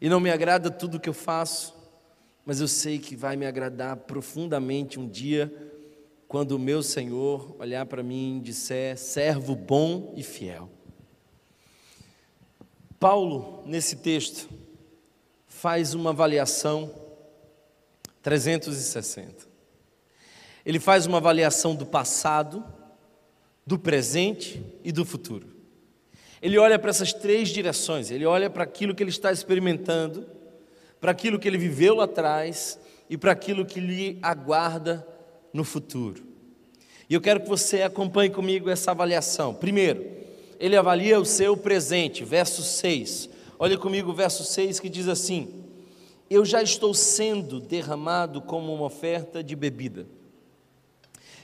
E 0.00 0.08
não 0.08 0.20
me 0.20 0.30
agrada 0.30 0.70
tudo 0.70 1.00
que 1.00 1.08
eu 1.08 1.14
faço, 1.14 1.74
mas 2.44 2.60
eu 2.60 2.68
sei 2.68 2.98
que 2.98 3.16
vai 3.16 3.36
me 3.36 3.46
agradar 3.46 3.96
profundamente 3.96 5.00
um 5.00 5.08
dia, 5.08 5.52
quando 6.28 6.52
o 6.52 6.58
meu 6.58 6.82
Senhor 6.82 7.56
olhar 7.58 7.86
para 7.86 8.02
mim 8.02 8.38
e 8.38 8.40
disser: 8.40 8.98
servo 8.98 9.54
bom 9.54 10.12
e 10.16 10.22
fiel. 10.22 10.68
Paulo, 12.98 13.62
nesse 13.66 13.96
texto, 13.96 14.48
faz 15.56 15.94
uma 15.94 16.10
avaliação 16.10 16.92
360. 18.22 19.46
Ele 20.66 20.78
faz 20.78 21.06
uma 21.06 21.16
avaliação 21.16 21.74
do 21.74 21.86
passado, 21.86 22.62
do 23.66 23.78
presente 23.78 24.62
e 24.84 24.92
do 24.92 25.04
futuro. 25.04 25.46
Ele 26.42 26.58
olha 26.58 26.78
para 26.78 26.90
essas 26.90 27.12
três 27.12 27.48
direções, 27.48 28.10
ele 28.10 28.26
olha 28.26 28.50
para 28.50 28.64
aquilo 28.64 28.94
que 28.94 29.02
ele 29.02 29.10
está 29.10 29.32
experimentando, 29.32 30.26
para 31.00 31.10
aquilo 31.10 31.38
que 31.38 31.48
ele 31.48 31.58
viveu 31.58 31.94
lá 31.94 32.04
atrás 32.04 32.78
e 33.08 33.16
para 33.16 33.32
aquilo 33.32 33.64
que 33.64 33.80
lhe 33.80 34.18
aguarda 34.20 35.06
no 35.54 35.64
futuro. 35.64 36.22
E 37.08 37.14
eu 37.14 37.20
quero 37.20 37.40
que 37.40 37.48
você 37.48 37.82
acompanhe 37.82 38.28
comigo 38.28 38.68
essa 38.68 38.90
avaliação. 38.90 39.54
Primeiro, 39.54 40.04
ele 40.60 40.76
avalia 40.76 41.18
o 41.18 41.24
seu 41.24 41.56
presente, 41.56 42.24
verso 42.24 42.62
6. 42.62 43.35
Olha 43.58 43.78
comigo 43.78 44.10
o 44.10 44.14
verso 44.14 44.44
6 44.44 44.80
que 44.80 44.88
diz 44.88 45.08
assim: 45.08 45.64
Eu 46.28 46.44
já 46.44 46.62
estou 46.62 46.92
sendo 46.92 47.58
derramado 47.58 48.42
como 48.42 48.74
uma 48.74 48.84
oferta 48.84 49.42
de 49.42 49.56
bebida. 49.56 50.06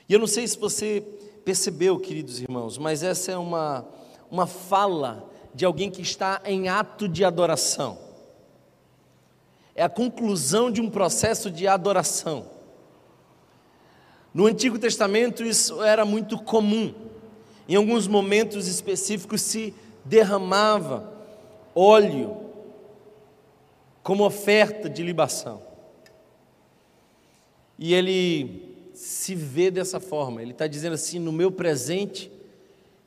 E 0.09 0.12
eu 0.12 0.19
não 0.19 0.26
sei 0.26 0.47
se 0.47 0.59
você 0.59 1.02
percebeu, 1.45 1.99
queridos 1.99 2.41
irmãos, 2.41 2.76
mas 2.76 3.02
essa 3.02 3.32
é 3.32 3.36
uma, 3.36 3.86
uma 4.30 4.47
fala 4.47 5.28
de 5.54 5.65
alguém 5.65 5.91
que 5.91 6.02
está 6.02 6.43
em 6.45 6.69
ato 6.69 7.08
de 7.08 7.25
adoração. 7.25 7.99
É 9.75 9.82
a 9.82 9.89
conclusão 9.89 10.71
de 10.71 10.82
um 10.82 10.91
processo 10.91 11.50
de 11.50 11.67
adoração. 11.67 12.47
No 14.34 14.47
Antigo 14.47 14.78
Testamento 14.78 15.43
isso 15.43 15.82
era 15.82 16.04
muito 16.04 16.39
comum. 16.39 16.95
Em 17.67 17.75
alguns 17.75 18.06
momentos 18.06 18.67
específicos 18.67 19.41
se 19.41 19.75
derramava 20.04 21.10
óleo 21.75 22.43
como 24.02 24.25
oferta 24.25 24.89
de 24.89 25.02
libação. 25.02 25.63
E 27.78 27.95
ele 27.95 28.91
se 28.95 29.35
vê 29.35 29.71
dessa 29.71 29.99
forma, 29.99 30.43
ele 30.43 30.52
está 30.52 30.67
dizendo 30.67 30.95
assim: 30.95 31.19
no 31.19 31.32
meu 31.32 31.50
presente, 31.50 32.30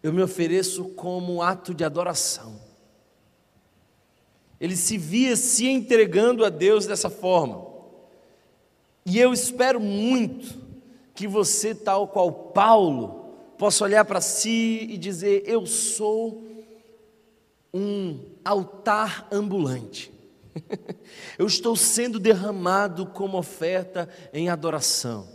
eu 0.02 0.12
me 0.12 0.22
ofereço 0.22 0.86
como 0.90 1.42
ato 1.42 1.74
de 1.74 1.84
adoração. 1.84 2.60
Ele 4.60 4.76
se 4.76 4.98
via 4.98 5.36
se 5.36 5.68
entregando 5.68 6.46
a 6.46 6.50
Deus 6.50 6.86
dessa 6.86 7.10
forma. 7.10 7.66
E 9.06 9.20
eu 9.20 9.34
espero 9.34 9.80
muito 9.80 10.64
que 11.14 11.28
você, 11.28 11.76
tal 11.76 12.08
qual 12.08 12.32
Paulo, 12.32 13.26
possa 13.58 13.84
olhar 13.84 14.04
para 14.06 14.22
si 14.22 14.88
e 14.90 14.98
dizer: 14.98 15.44
Eu 15.46 15.66
sou 15.66 16.44
um 17.74 18.35
altar 18.46 19.28
ambulante. 19.32 20.14
Eu 21.38 21.48
estou 21.48 21.76
sendo 21.76 22.20
derramado 22.20 23.08
como 23.08 23.38
oferta 23.38 24.08
em 24.32 24.48
adoração. 24.48 25.28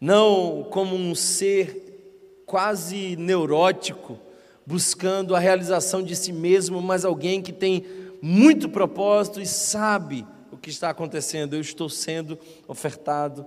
Não 0.00 0.66
como 0.70 0.96
um 0.96 1.14
ser 1.14 2.42
quase 2.46 3.14
neurótico, 3.16 4.18
buscando 4.66 5.36
a 5.36 5.38
realização 5.38 6.02
de 6.02 6.16
si 6.16 6.32
mesmo, 6.32 6.82
mas 6.82 7.04
alguém 7.04 7.40
que 7.40 7.52
tem 7.52 7.84
muito 8.20 8.68
propósito 8.68 9.40
e 9.40 9.46
sabe 9.46 10.26
o 10.50 10.56
que 10.56 10.70
está 10.70 10.90
acontecendo. 10.90 11.54
Eu 11.54 11.60
estou 11.60 11.88
sendo 11.88 12.38
ofertado 12.66 13.46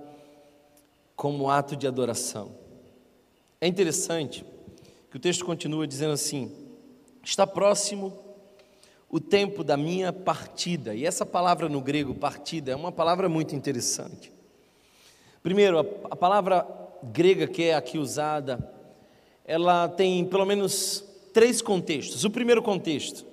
como 1.15 1.49
ato 1.49 1.75
de 1.75 1.87
adoração. 1.87 2.51
É 3.59 3.67
interessante 3.67 4.45
que 5.09 5.17
o 5.17 5.19
texto 5.19 5.45
continua 5.45 5.87
dizendo 5.87 6.13
assim: 6.13 6.64
Está 7.25 7.47
próximo 7.47 8.15
o 9.09 9.19
tempo 9.19 9.63
da 9.63 9.75
minha 9.75 10.13
partida. 10.13 10.93
E 10.93 11.05
essa 11.05 11.25
palavra 11.25 11.67
no 11.67 11.81
grego, 11.81 12.13
partida, 12.13 12.71
é 12.71 12.75
uma 12.75 12.91
palavra 12.91 13.27
muito 13.27 13.55
interessante. 13.55 14.31
Primeiro, 15.41 15.79
a, 16.03 16.15
palavra 16.15 16.67
grega 17.03 17.47
que 17.47 17.63
é 17.63 17.73
aqui 17.73 17.97
usada, 17.97 18.71
ela 19.43 19.89
tem 19.89 20.23
pelo 20.23 20.45
menos 20.45 21.03
três 21.33 21.63
contextos. 21.63 22.23
O 22.23 22.29
primeiro 22.29 22.61
contexto 22.61 23.25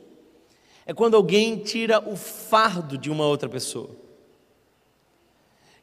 é 0.87 0.95
quando 0.95 1.15
alguém 1.15 1.59
tira 1.59 2.01
o 2.01 2.17
fardo 2.17 2.97
de 2.97 3.11
uma 3.11 3.27
outra 3.27 3.49
pessoa. 3.49 3.91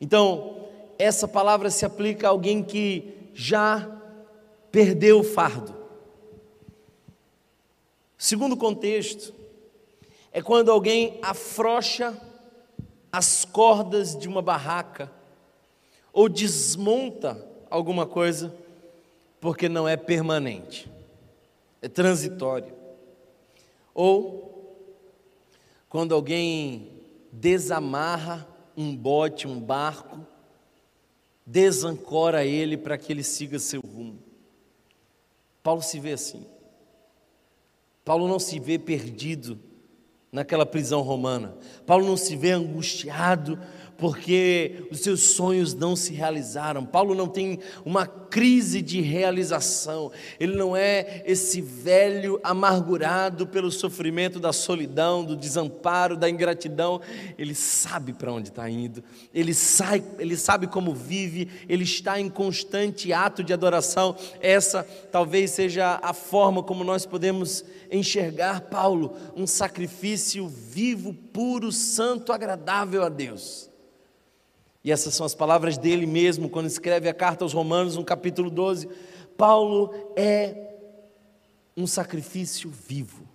Então, 0.01 0.67
essa 0.97 1.27
palavra 1.27 1.69
se 1.69 1.85
aplica 1.85 2.25
a 2.25 2.31
alguém 2.31 2.63
que 2.63 3.29
já 3.35 3.87
perdeu 4.71 5.19
o 5.19 5.23
fardo. 5.23 5.78
Segundo 8.21 8.57
contexto, 8.57 9.33
é 10.29 10.41
quando 10.41 10.69
alguém 10.69 11.17
afrouxa 11.21 12.21
as 13.09 13.45
cordas 13.45 14.13
de 14.13 14.27
uma 14.27 14.41
barraca 14.41 15.09
ou 16.11 16.27
desmonta 16.27 17.41
alguma 17.69 18.05
coisa 18.05 18.53
porque 19.39 19.69
não 19.69 19.87
é 19.87 19.95
permanente, 19.95 20.91
é 21.81 21.87
transitório. 21.87 22.73
Ou 23.93 24.75
quando 25.87 26.13
alguém 26.13 26.91
desamarra 27.31 28.45
um 28.75 28.93
bote, 28.93 29.47
um 29.47 29.61
barco, 29.61 30.19
desancora 31.45 32.43
ele 32.43 32.75
para 32.75 32.97
que 32.97 33.13
ele 33.13 33.23
siga 33.23 33.57
seu 33.59 33.79
rumo. 33.79 34.19
Paulo 35.63 35.81
se 35.81 36.01
vê 36.01 36.11
assim. 36.11 36.58
Paulo 38.09 38.27
não 38.27 38.39
se 38.39 38.59
vê 38.59 38.79
perdido 38.79 39.59
naquela 40.31 40.65
prisão 40.65 41.01
romana. 41.01 41.55
Paulo 41.85 42.07
não 42.07 42.17
se 42.17 42.35
vê 42.35 42.49
angustiado 42.49 43.59
porque 43.99 44.87
os 44.89 45.01
seus 45.01 45.21
sonhos 45.21 45.73
não 45.73 45.95
se 45.95 46.13
realizaram. 46.13 46.85
Paulo 46.85 47.13
não 47.13 47.27
tem 47.27 47.59
uma 47.83 48.07
crise 48.07 48.81
de 48.81 49.01
realização. 49.01 50.11
Ele 50.39 50.55
não 50.55 50.75
é 50.75 51.23
esse 51.25 51.61
velho 51.61 52.39
amargurado 52.43 53.45
pelo 53.45 53.69
sofrimento 53.69 54.39
da 54.39 54.53
solidão, 54.53 55.23
do 55.23 55.35
desamparo, 55.35 56.15
da 56.15 56.29
ingratidão. 56.29 57.01
Ele 57.37 57.53
sabe 57.53 58.13
para 58.13 58.31
onde 58.31 58.49
está 58.49 58.69
indo. 58.69 59.03
Ele 59.33 59.53
sai, 59.53 60.03
ele 60.17 60.37
sabe 60.37 60.67
como 60.67 60.93
vive. 60.93 61.49
Ele 61.67 61.83
está 61.83 62.19
em 62.19 62.29
constante 62.29 63.11
ato 63.11 63.43
de 63.43 63.51
adoração. 63.51 64.15
Essa 64.39 64.83
talvez 65.11 65.51
seja 65.51 65.99
a 66.01 66.13
forma 66.13 66.63
como 66.63 66.83
nós 66.83 67.05
podemos 67.05 67.65
enxergar 67.91 68.61
Paulo, 68.61 69.15
um 69.35 69.47
sacrifício 69.47 70.47
vivo, 70.47 71.13
puro, 71.13 71.71
santo, 71.71 72.31
agradável 72.31 73.03
a 73.03 73.09
Deus. 73.09 73.68
E 74.83 74.91
essas 74.91 75.13
são 75.13 75.25
as 75.25 75.35
palavras 75.35 75.77
dele 75.77 76.05
mesmo 76.05 76.49
quando 76.49 76.67
escreve 76.67 77.09
a 77.09 77.13
carta 77.13 77.43
aos 77.43 77.53
Romanos, 77.53 77.95
no 77.95 78.05
capítulo 78.05 78.49
12. 78.49 78.87
Paulo 79.37 79.93
é 80.15 80.69
um 81.75 81.85
sacrifício 81.85 82.69
vivo. 82.69 83.27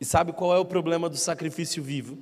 E 0.00 0.04
sabe 0.04 0.32
qual 0.32 0.54
é 0.54 0.58
o 0.58 0.64
problema 0.64 1.08
do 1.08 1.16
sacrifício 1.16 1.82
vivo? 1.82 2.18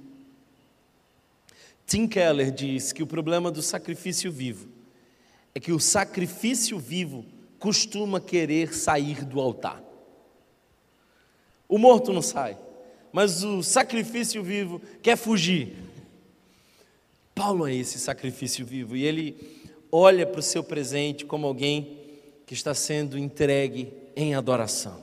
Tim 1.87 2.07
Keller 2.07 2.51
diz 2.51 2.93
que 2.93 3.03
o 3.03 3.07
problema 3.07 3.51
do 3.51 3.63
sacrifício 3.63 4.31
vivo 4.31 4.69
é 5.55 5.61
que 5.61 5.73
o 5.73 5.81
sacrifício 5.81 6.79
vivo 6.79 7.25
costuma 7.59 8.21
querer 8.21 8.75
sair 8.75 9.25
do 9.25 9.41
altar. 9.41 9.83
O 11.69 11.79
morto 11.79 12.13
não 12.13 12.23
sai, 12.23 12.59
mas 13.13 13.43
o 13.43 13.63
sacrifício 13.63 14.43
vivo 14.43 14.81
quer 15.03 15.17
fugir. 15.17 15.88
Paulo 17.39 17.69
é 17.69 17.73
esse 17.73 18.01
sacrifício 18.01 18.67
vivo 18.67 18.97
e 18.97 19.05
ele 19.05 19.63
olha 19.93 20.27
para 20.27 20.41
o 20.41 20.43
seu 20.43 20.65
presente 20.65 21.25
como 21.25 21.47
alguém 21.47 21.97
que 22.45 22.53
está 22.53 22.75
sendo 22.75 23.17
entregue 23.17 23.93
em 24.17 24.35
adoração. 24.35 25.01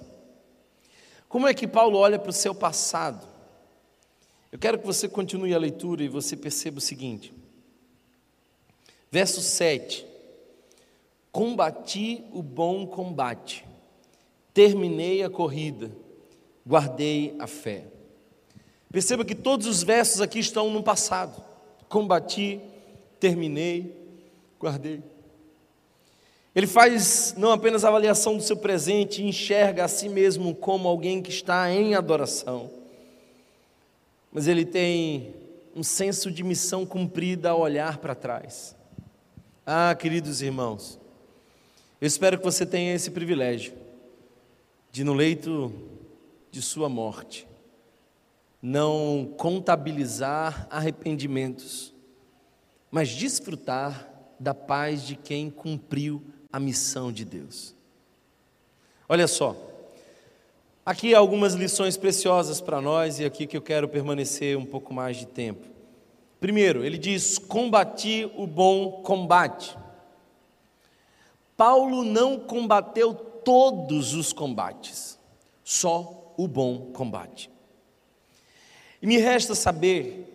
Como 1.30 1.48
é 1.48 1.54
que 1.54 1.66
Paulo 1.66 1.98
olha 1.98 2.20
para 2.20 2.32
o 2.32 2.34
seu 2.34 2.54
passado? 2.54 3.26
Eu 4.52 4.60
quero 4.60 4.78
que 4.78 4.86
você 4.86 5.08
continue 5.08 5.54
a 5.54 5.58
leitura 5.58 6.04
e 6.04 6.10
você 6.10 6.36
perceba 6.36 6.80
o 6.80 6.82
seguinte. 6.82 7.32
Verso 9.10 9.42
7. 9.42 10.06
Combati 11.32 12.22
o 12.34 12.44
bom 12.44 12.86
combate, 12.86 13.66
terminei 14.54 15.24
a 15.24 15.30
corrida, 15.30 15.90
guardei 16.68 17.34
a 17.40 17.48
fé. 17.48 17.86
Perceba 18.92 19.24
que 19.24 19.36
todos 19.36 19.68
os 19.68 19.84
versos 19.84 20.20
aqui 20.20 20.40
estão 20.40 20.70
no 20.70 20.84
passado. 20.84 21.55
Combati, 21.90 22.60
terminei, 23.20 23.96
guardei. 24.60 25.02
Ele 26.56 26.68
faz 26.68 27.36
não 27.38 27.52
apenas 27.52 27.84
avaliação 27.84 28.38
do 28.38 28.44
seu 28.44 28.56
presente, 28.56 29.22
enxerga 29.22 29.84
a 29.84 29.88
si 29.90 30.08
mesmo 30.08 30.56
como 30.56 30.88
alguém 30.88 31.22
que 31.22 31.30
está 31.30 31.70
em 31.70 31.96
adoração, 31.96 32.72
mas 34.32 34.48
ele 34.48 34.66
tem 34.66 35.34
um 35.76 35.84
senso 35.84 36.32
de 36.32 36.44
missão 36.44 36.86
cumprida 36.86 37.50
ao 37.50 37.60
olhar 37.60 37.98
para 37.98 38.16
trás. 38.16 38.74
Ah, 39.66 39.94
queridos 39.94 40.42
irmãos, 40.42 40.98
eu 42.00 42.08
espero 42.08 42.38
que 42.38 42.44
você 42.44 42.66
tenha 42.66 42.94
esse 42.94 43.12
privilégio 43.12 43.74
de, 44.92 45.04
no 45.04 45.14
leito 45.14 45.74
de 46.50 46.62
sua 46.62 46.88
morte, 46.88 47.46
não 48.68 49.32
contabilizar 49.38 50.68
arrependimentos, 50.72 51.94
mas 52.90 53.10
desfrutar 53.10 54.10
da 54.40 54.56
paz 54.56 55.04
de 55.04 55.16
quem 55.16 55.52
cumpriu 55.52 56.24
a 56.52 56.60
missão 56.60 57.12
de 57.12 57.24
Deus. 57.24 57.76
Olha 59.08 59.28
só, 59.28 59.56
aqui 60.84 61.14
algumas 61.14 61.54
lições 61.54 61.96
preciosas 61.96 62.60
para 62.60 62.82
nós 62.82 63.20
e 63.20 63.26
aqui 63.26 63.46
que 63.46 63.56
eu 63.56 63.62
quero 63.62 63.88
permanecer 63.88 64.58
um 64.58 64.66
pouco 64.66 64.92
mais 64.96 65.18
de 65.18 65.28
tempo. 65.28 65.68
Primeiro, 66.40 66.84
ele 66.84 66.98
diz: 66.98 67.38
combati 67.38 68.28
o 68.36 68.48
bom 68.48 69.04
combate. 69.04 69.78
Paulo 71.56 72.04
não 72.04 72.40
combateu 72.40 73.14
todos 73.14 74.16
os 74.16 74.34
combates, 74.34 75.20
só 75.64 76.34
o 76.36 76.48
bom 76.48 76.92
combate. 76.92 77.54
E 79.06 79.08
me 79.08 79.20
resta 79.20 79.54
saber 79.54 80.26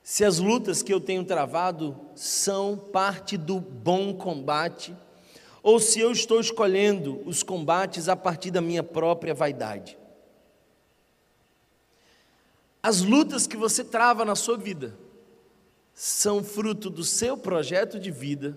se 0.00 0.24
as 0.24 0.38
lutas 0.38 0.80
que 0.80 0.94
eu 0.94 1.00
tenho 1.00 1.24
travado 1.24 1.98
são 2.14 2.76
parte 2.76 3.36
do 3.36 3.58
bom 3.58 4.14
combate 4.14 4.96
ou 5.60 5.80
se 5.80 5.98
eu 5.98 6.12
estou 6.12 6.38
escolhendo 6.38 7.20
os 7.26 7.42
combates 7.42 8.08
a 8.08 8.14
partir 8.14 8.52
da 8.52 8.60
minha 8.60 8.84
própria 8.84 9.34
vaidade. 9.34 9.98
As 12.80 13.00
lutas 13.02 13.44
que 13.44 13.56
você 13.56 13.82
trava 13.82 14.24
na 14.24 14.36
sua 14.36 14.56
vida 14.56 14.96
são 15.92 16.44
fruto 16.44 16.88
do 16.88 17.02
seu 17.02 17.36
projeto 17.36 17.98
de 17.98 18.12
vida 18.12 18.56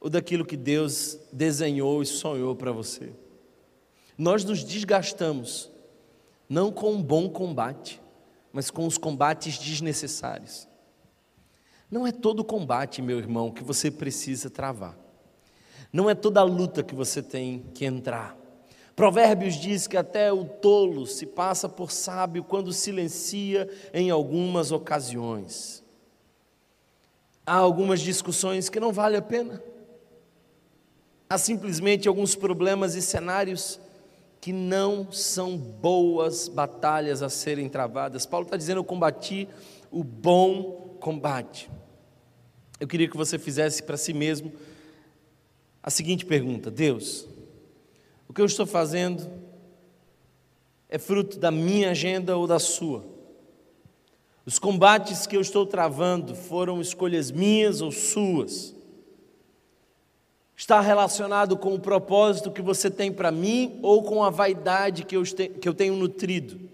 ou 0.00 0.10
daquilo 0.10 0.44
que 0.44 0.56
Deus 0.56 1.16
desenhou 1.32 2.02
e 2.02 2.06
sonhou 2.06 2.56
para 2.56 2.72
você. 2.72 3.12
Nós 4.18 4.42
nos 4.44 4.64
desgastamos, 4.64 5.70
não 6.48 6.72
com 6.72 6.94
um 6.94 7.00
bom 7.00 7.30
combate, 7.30 8.07
mas 8.52 8.70
com 8.70 8.86
os 8.86 8.98
combates 8.98 9.58
desnecessários. 9.58 10.68
Não 11.90 12.06
é 12.06 12.12
todo 12.12 12.44
combate, 12.44 13.00
meu 13.00 13.18
irmão, 13.18 13.50
que 13.50 13.62
você 13.62 13.90
precisa 13.90 14.50
travar. 14.50 14.96
Não 15.92 16.08
é 16.08 16.14
toda 16.14 16.42
luta 16.42 16.82
que 16.82 16.94
você 16.94 17.22
tem 17.22 17.64
que 17.74 17.84
entrar. 17.84 18.36
Provérbios 18.94 19.54
diz 19.54 19.86
que 19.86 19.96
até 19.96 20.32
o 20.32 20.44
tolo 20.44 21.06
se 21.06 21.24
passa 21.24 21.68
por 21.68 21.90
sábio 21.90 22.42
quando 22.44 22.72
silencia 22.72 23.70
em 23.94 24.10
algumas 24.10 24.72
ocasiões. 24.72 25.84
Há 27.46 27.54
algumas 27.54 28.00
discussões 28.00 28.68
que 28.68 28.80
não 28.80 28.92
vale 28.92 29.16
a 29.16 29.22
pena. 29.22 29.62
Há 31.30 31.38
simplesmente 31.38 32.08
alguns 32.08 32.34
problemas 32.34 32.94
e 32.94 33.00
cenários 33.00 33.80
que 34.48 34.52
não 34.54 35.12
são 35.12 35.58
boas 35.58 36.48
batalhas 36.48 37.22
a 37.22 37.28
serem 37.28 37.68
travadas. 37.68 38.24
Paulo 38.24 38.46
está 38.46 38.56
dizendo: 38.56 38.78
Eu 38.78 38.84
combati 38.84 39.46
o 39.90 40.02
bom 40.02 40.96
combate. 40.98 41.70
Eu 42.80 42.88
queria 42.88 43.10
que 43.10 43.16
você 43.18 43.38
fizesse 43.38 43.82
para 43.82 43.98
si 43.98 44.14
mesmo 44.14 44.50
a 45.82 45.90
seguinte 45.90 46.24
pergunta: 46.24 46.70
Deus, 46.70 47.28
o 48.26 48.32
que 48.32 48.40
eu 48.40 48.46
estou 48.46 48.64
fazendo 48.64 49.30
é 50.88 50.98
fruto 50.98 51.38
da 51.38 51.50
minha 51.50 51.90
agenda 51.90 52.34
ou 52.34 52.46
da 52.46 52.58
sua? 52.58 53.04
Os 54.46 54.58
combates 54.58 55.26
que 55.26 55.36
eu 55.36 55.42
estou 55.42 55.66
travando 55.66 56.34
foram 56.34 56.80
escolhas 56.80 57.30
minhas 57.30 57.82
ou 57.82 57.92
suas? 57.92 58.74
Está 60.58 60.80
relacionado 60.80 61.56
com 61.56 61.72
o 61.72 61.78
propósito 61.78 62.50
que 62.50 62.60
você 62.60 62.90
tem 62.90 63.12
para 63.12 63.30
mim 63.30 63.78
ou 63.80 64.02
com 64.02 64.24
a 64.24 64.28
vaidade 64.28 65.04
que 65.04 65.16
eu, 65.16 65.22
que 65.22 65.68
eu 65.68 65.72
tenho 65.72 65.94
nutrido? 65.94 66.68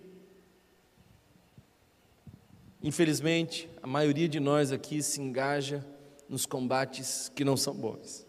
Infelizmente, 2.83 3.69
a 3.83 3.87
maioria 3.87 4.27
de 4.27 4.41
nós 4.41 4.73
aqui 4.73 5.03
se 5.03 5.21
engaja 5.21 5.85
nos 6.27 6.47
combates 6.47 7.31
que 7.35 7.45
não 7.45 7.59
são 7.59 7.75
bons. 7.75 8.27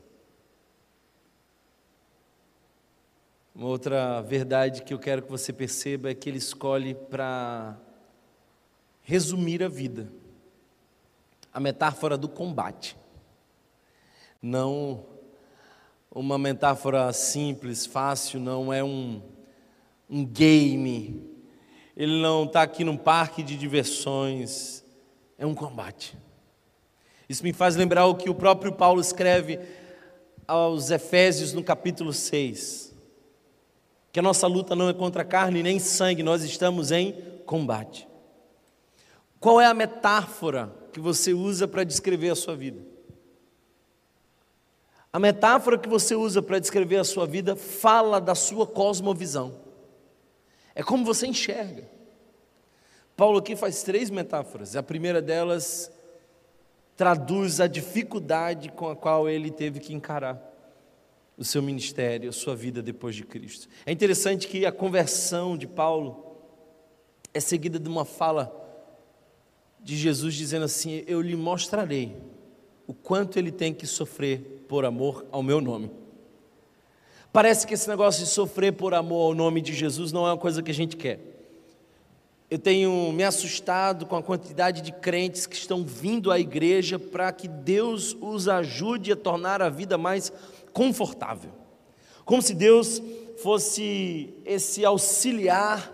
Uma 3.56 3.70
outra 3.70 4.22
verdade 4.24 4.84
que 4.84 4.94
eu 4.94 5.00
quero 5.00 5.22
que 5.22 5.32
você 5.32 5.54
perceba 5.54 6.10
é 6.10 6.14
que 6.14 6.28
ele 6.28 6.38
escolhe 6.38 6.94
para 6.94 7.80
resumir 9.04 9.64
a 9.64 9.70
vida 9.70 10.12
a 11.54 11.62
metáfora 11.62 12.18
do 12.18 12.28
combate. 12.28 12.98
Não 14.42 15.15
uma 16.16 16.38
metáfora 16.38 17.12
simples, 17.14 17.86
fácil, 17.86 18.40
não 18.40 18.74
é 18.74 18.84
um, 18.84 19.22
um 20.10 20.26
game. 20.26 21.30
Ele 21.96 22.22
não 22.22 22.46
está 22.46 22.64
aqui 22.64 22.84
num 22.84 22.98
parque 22.98 23.44
de 23.44 23.56
diversões, 23.58 24.84
é 25.38 25.46
um 25.46 25.54
combate. 25.54 26.18
Isso 27.28 27.44
me 27.44 27.54
faz 27.54 27.76
lembrar 27.76 28.06
o 28.06 28.16
que 28.16 28.30
o 28.30 28.36
próprio 28.36 28.72
Paulo 28.72 29.02
escreve 29.02 29.60
aos 30.48 30.90
Efésios 30.90 31.54
no 31.54 31.64
capítulo 31.64 32.14
6 32.14 32.96
que 34.16 34.20
a 34.20 34.24
nossa 34.24 34.48
luta 34.48 34.78
não 34.78 34.88
é 34.88 34.94
contra 34.94 35.26
carne 35.26 35.62
nem 35.62 35.78
sangue, 35.78 36.24
nós 36.24 36.42
estamos 36.42 36.90
em 36.90 37.12
combate. 37.46 38.08
Qual 39.42 39.60
é 39.60 39.66
a 39.66 39.74
metáfora 39.74 40.74
que 40.94 41.02
você 41.02 41.34
usa 41.34 41.68
para 41.68 41.84
descrever 41.84 42.30
a 42.30 42.36
sua 42.36 42.56
vida? 42.56 42.80
A 45.16 45.20
metáfora 45.20 45.78
que 45.78 45.88
você 45.88 46.14
usa 46.14 46.42
para 46.42 46.60
descrever 46.60 46.98
a 46.98 47.04
sua 47.06 47.26
vida 47.26 47.56
fala 47.56 48.20
da 48.20 48.36
sua 48.36 48.68
cosmovisão. 48.68 49.56
É 50.76 50.84
como 50.84 51.06
você 51.06 51.26
enxerga. 51.26 51.88
Paulo 53.16 53.38
aqui 53.38 53.56
faz 53.56 53.82
três 53.82 54.10
metáforas. 54.10 54.76
A 54.76 54.84
primeira 54.84 55.22
delas 55.22 55.90
traduz 56.98 57.62
a 57.62 57.68
dificuldade 57.68 58.68
com 58.74 58.90
a 58.90 58.96
qual 58.98 59.30
ele 59.30 59.50
teve 59.50 59.80
que 59.80 59.94
encarar 59.94 60.38
o 61.38 61.46
seu 61.46 61.62
ministério, 61.62 62.28
a 62.30 62.34
sua 62.34 62.54
vida 62.54 62.82
depois 62.82 63.16
de 63.16 63.24
Cristo. 63.24 63.70
É 63.86 63.94
interessante 63.94 64.50
que 64.50 64.66
a 64.66 64.72
conversão 64.74 65.56
de 65.56 65.66
Paulo 65.66 66.36
é 67.34 67.40
seguida 67.40 67.80
de 67.80 67.88
uma 67.88 68.04
fala 68.04 68.54
de 69.80 69.96
Jesus 69.96 70.34
dizendo 70.36 70.66
assim: 70.66 71.06
Eu 71.08 71.22
lhe 71.22 71.38
mostrarei 71.38 72.18
o 72.86 72.94
quanto 72.94 73.40
ele 73.40 73.54
tem 73.54 73.74
que 73.74 73.88
sofrer 73.88 74.55
por 74.76 74.84
amor 74.84 75.26
ao 75.32 75.42
meu 75.42 75.62
nome. 75.62 75.90
Parece 77.32 77.66
que 77.66 77.74
esse 77.74 77.88
negócio 77.88 78.26
de 78.26 78.30
sofrer 78.30 78.74
por 78.74 78.94
amor 78.94 79.28
ao 79.28 79.34
nome 79.34 79.62
de 79.62 79.74
Jesus 79.74 80.12
não 80.12 80.28
é 80.28 80.32
uma 80.32 80.38
coisa 80.38 80.62
que 80.62 80.70
a 80.70 80.74
gente 80.74 80.98
quer. 80.98 81.18
Eu 82.52 82.60
tenho 82.60 83.10
me 83.14 83.24
assustado 83.24 84.06
com 84.06 84.18
a 84.18 84.22
quantidade 84.22 84.82
de 84.82 84.92
crentes 84.92 85.48
que 85.48 85.56
estão 85.56 85.86
vindo 85.86 86.30
à 86.30 86.38
igreja 86.38 87.00
para 87.00 87.32
que 87.32 87.48
Deus 87.48 88.18
os 88.20 88.50
ajude 88.50 89.14
a 89.14 89.16
tornar 89.16 89.62
a 89.62 89.70
vida 89.70 89.98
mais 89.98 90.30
confortável. 90.74 91.52
Como 92.26 92.42
se 92.42 92.54
Deus 92.54 93.02
fosse 93.38 94.34
esse 94.44 94.84
auxiliar 94.84 95.90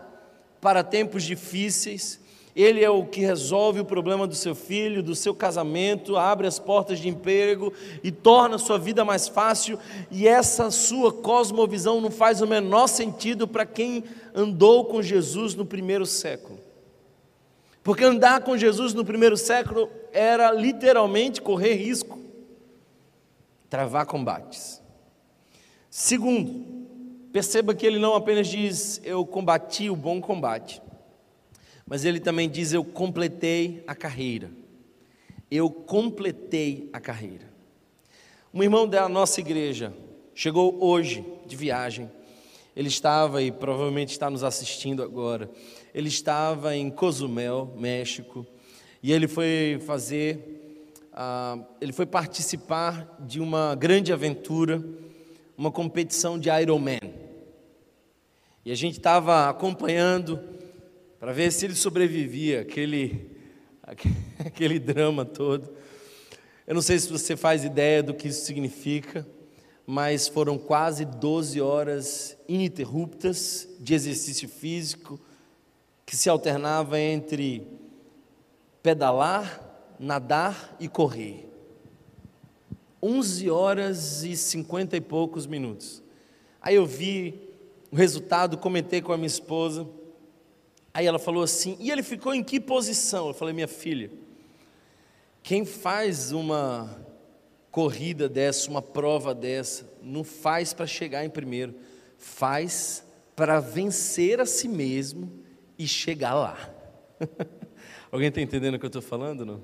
para 0.60 0.84
tempos 0.84 1.22
difíceis, 1.22 2.20
ele 2.56 2.84
é 2.84 2.90
o 2.90 3.06
que 3.06 3.22
resolve 3.22 3.80
o 3.80 3.86
problema 3.86 4.28
do 4.28 4.36
seu 4.36 4.54
filho, 4.54 5.02
do 5.02 5.16
seu 5.16 5.34
casamento, 5.34 6.18
abre 6.18 6.48
as 6.48 6.60
portas 6.60 7.00
de 7.00 7.08
emprego 7.08 7.72
e 8.04 8.12
torna 8.12 8.56
a 8.56 8.60
sua 8.60 8.78
vida 8.78 9.06
mais 9.06 9.28
fácil. 9.28 9.80
E 10.10 10.28
essa 10.28 10.70
sua 10.70 11.14
cosmovisão 11.14 12.02
não 12.02 12.12
faz 12.12 12.42
o 12.42 12.48
menor 12.48 12.88
sentido 12.88 13.48
para 13.48 13.66
quem 13.66 14.04
andou 14.36 14.86
com 14.86 15.02
Jesus 15.02 15.56
no 15.56 15.66
primeiro 15.66 16.06
século. 16.06 16.60
Porque 17.84 18.04
andar 18.04 18.42
com 18.42 18.58
Jesus 18.58 18.94
no 18.94 19.06
primeiro 19.06 19.38
século 19.38 19.90
era 20.12 20.52
literalmente 20.52 21.42
correr 21.42 21.76
risco, 21.76 22.20
travar 23.70 24.06
combates. 24.06 24.82
Segundo, 25.90 26.66
perceba 27.32 27.74
que 27.74 27.86
ele 27.86 27.98
não 27.98 28.14
apenas 28.14 28.48
diz 28.48 29.02
eu 29.04 29.26
combati 29.26 29.90
o 29.90 29.96
bom 29.96 30.22
combate 30.22 30.82
mas 31.91 32.06
ele 32.06 32.21
também 32.21 32.49
diz: 32.49 32.71
Eu 32.71 32.86
completei 32.86 33.84
a 33.86 33.93
carreira. 33.93 34.49
Eu 35.51 35.69
completei 35.69 36.89
a 36.93 37.01
carreira. 37.01 37.51
Um 38.54 38.63
irmão 38.63 38.88
da 38.88 39.10
nossa 39.10 39.41
igreja 39.41 39.93
chegou 40.34 40.82
hoje 40.82 41.21
de 41.45 41.54
viagem. 41.58 42.10
Ele 42.77 42.88
estava 42.88 43.43
e 43.43 43.51
provavelmente 43.51 44.12
está 44.12 44.30
nos 44.30 44.41
assistindo 44.41 45.04
agora. 45.04 45.51
Ele 45.93 46.08
estava 46.08 46.73
em 46.73 46.89
Cozumel, 46.89 47.75
México, 47.77 48.47
e 49.04 49.12
ele 49.12 49.27
foi 49.27 49.77
fazer, 49.86 50.95
uh, 51.12 51.62
ele 51.82 51.91
foi 51.91 52.06
participar 52.06 53.17
de 53.19 53.41
uma 53.41 53.75
grande 53.75 54.13
aventura, 54.13 54.82
uma 55.58 55.69
competição 55.69 56.39
de 56.39 56.49
Ironman. 56.49 57.13
E 58.63 58.71
a 58.71 58.75
gente 58.75 58.97
estava 58.97 59.49
acompanhando 59.49 60.61
para 61.21 61.34
ver 61.34 61.51
se 61.51 61.65
ele 61.65 61.75
sobrevivia 61.75 62.62
aquele, 62.62 63.29
aquele 64.43 64.79
drama 64.79 65.23
todo. 65.23 65.71
Eu 66.65 66.73
não 66.73 66.81
sei 66.81 66.97
se 66.97 67.07
você 67.12 67.38
faz 67.38 67.63
ideia 67.63 68.01
do 68.01 68.12
que 68.12 68.29
isso 68.29 68.43
significa, 68.43 69.23
mas 69.86 70.27
foram 70.27 70.57
quase 70.57 71.05
12 71.05 71.62
horas 71.62 72.36
ininterruptas 72.47 73.69
de 73.79 73.93
exercício 73.93 74.49
físico 74.49 75.19
que 76.07 76.17
se 76.17 76.27
alternava 76.27 76.99
entre 76.99 77.67
pedalar, 78.81 79.93
nadar 79.99 80.75
e 80.79 80.88
correr. 80.88 81.47
11 82.99 83.47
horas 83.47 84.23
e 84.23 84.36
50 84.36 84.97
e 84.97 85.01
poucos 85.01 85.45
minutos. 85.45 86.01
Aí 86.60 86.73
eu 86.73 86.86
vi 86.88 87.47
o 87.91 87.95
resultado, 87.95 88.57
comentei 88.57 89.03
com 89.03 89.13
a 89.13 89.17
minha 89.17 89.27
esposa. 89.27 89.88
Aí 90.93 91.06
ela 91.06 91.19
falou 91.19 91.43
assim: 91.43 91.77
e 91.80 91.91
ele 91.91 92.04
ficou 92.04 92.34
em 92.34 92.43
que 92.43 92.60
posição? 92.60 93.27
Eu 93.27 93.34
falei: 93.34 93.54
minha 93.54 93.67
filha, 93.67 94.12
quem 95.41 95.65
faz 95.65 96.32
uma 96.32 97.06
corrida 97.71 98.27
dessa, 98.27 98.69
uma 98.69 98.82
prova 98.82 99.34
dessa, 99.34 99.89
não 100.01 100.23
faz 100.23 100.73
para 100.73 100.86
chegar 100.86 101.23
em 101.23 101.30
primeiro, 101.30 101.73
faz 102.17 103.06
para 103.36 103.60
vencer 103.60 104.39
a 104.41 104.45
si 104.45 104.67
mesmo 104.67 105.32
e 105.80 105.88
chegar 105.88 106.34
lá. 106.34 106.69
Alguém 108.12 108.27
está 108.27 108.41
entendendo 108.41 108.75
o 108.75 108.80
que 108.80 108.86
eu 108.86 108.88
estou 108.88 109.01
falando? 109.01 109.45
Não? 109.45 109.63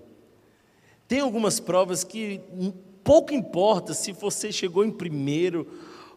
Tem 1.08 1.20
algumas 1.20 1.60
provas 1.60 2.04
que 2.04 2.42
pouco 3.04 3.34
importa 3.34 3.94
se 3.94 4.12
você 4.12 4.52
chegou 4.52 4.86
em 4.86 4.92
primeiro 4.92 5.68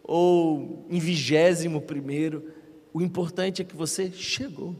ou 0.03 0.85
em 0.89 0.99
vigésimo 0.99 1.81
primeiro, 1.81 2.51
o 2.93 3.01
importante 3.01 3.61
é 3.61 3.65
que 3.65 3.75
você 3.75 4.11
chegou. 4.11 4.75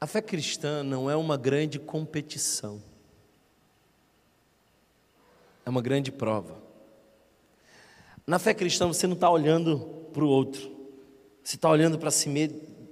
A 0.00 0.06
fé 0.06 0.22
cristã 0.22 0.84
não 0.84 1.10
é 1.10 1.16
uma 1.16 1.36
grande 1.36 1.78
competição, 1.78 2.80
é 5.66 5.70
uma 5.70 5.82
grande 5.82 6.12
prova. 6.12 6.56
Na 8.24 8.38
fé 8.38 8.54
cristã 8.54 8.86
você 8.86 9.06
não 9.08 9.14
está 9.14 9.28
olhando 9.28 9.78
para 10.12 10.24
o 10.24 10.28
outro, 10.28 10.70
você 11.42 11.56
está 11.56 11.68
olhando 11.68 11.98
para 11.98 12.12
si, 12.12 12.28
me 12.28 12.48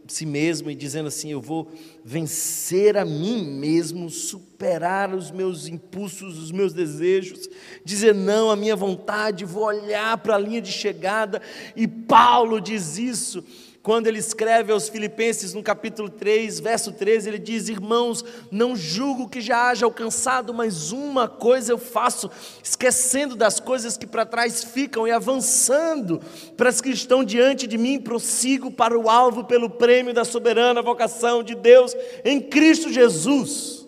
si 0.09 0.27
mesmo 0.27 0.69
e 0.69 0.75
dizendo 0.75 1.07
assim: 1.07 1.31
eu 1.31 1.41
vou 1.41 1.71
vencer 2.05 2.97
a 2.97 3.05
mim 3.05 3.45
mesmo, 3.45 4.11
superar 4.11 5.15
os 5.15 5.31
meus 5.31 5.69
impulsos, 5.69 6.39
os 6.39 6.51
meus 6.51 6.73
desejos, 6.73 7.49
dizer 7.85 8.15
não 8.15 8.51
à 8.51 8.57
minha 8.57 8.75
vontade, 8.75 9.45
vou 9.45 9.65
olhar 9.65 10.19
para 10.19 10.35
a 10.35 10.39
linha 10.39 10.61
de 10.61 10.73
chegada, 10.73 11.41
e 11.77 11.87
Paulo 11.87 12.61
diz 12.61 12.99
isso 12.99 13.45
quando 13.87 14.09
ele 14.09 14.19
escreve 14.19 14.73
aos 14.73 14.89
Filipenses 14.89 15.55
no 15.55 15.63
capítulo 15.63 16.11
3, 16.11 16.59
verso 16.59 16.91
13, 16.91 17.29
ele 17.29 17.39
diz: 17.39 17.69
Irmãos, 17.69 18.25
não 18.51 18.75
julgo 18.75 19.29
que 19.29 19.41
já 19.41 19.69
haja 19.69 19.87
alcançado, 19.87 20.53
mas 20.53 20.91
uma 20.91 21.29
coisa 21.29 21.73
eu 21.73 21.79
faço, 21.79 22.29
esquecendo 22.61 23.37
das 23.37 23.61
coisas 23.61 23.97
que 23.97 24.05
para 24.05 24.27
trás 24.27 24.65
ficam 24.65 25.07
e 25.07 25.13
avançando 25.13 26.21
para 26.57 26.69
as 26.69 26.81
que 26.81 26.89
estão 26.91 27.23
diante 27.23 27.65
de 27.65 27.79
mim, 27.79 28.01
prossigo 28.01 28.73
para 28.73 28.99
o 28.99 29.09
alvo 29.09 29.45
pelo 29.45 29.71
prêmio 29.71 30.13
da 30.13 30.25
soberana 30.25 30.83
vocação 30.83 31.41
de 31.41 31.55
Deus 31.55 31.95
em 32.25 32.41
Cristo 32.41 32.93
Jesus. 32.93 33.87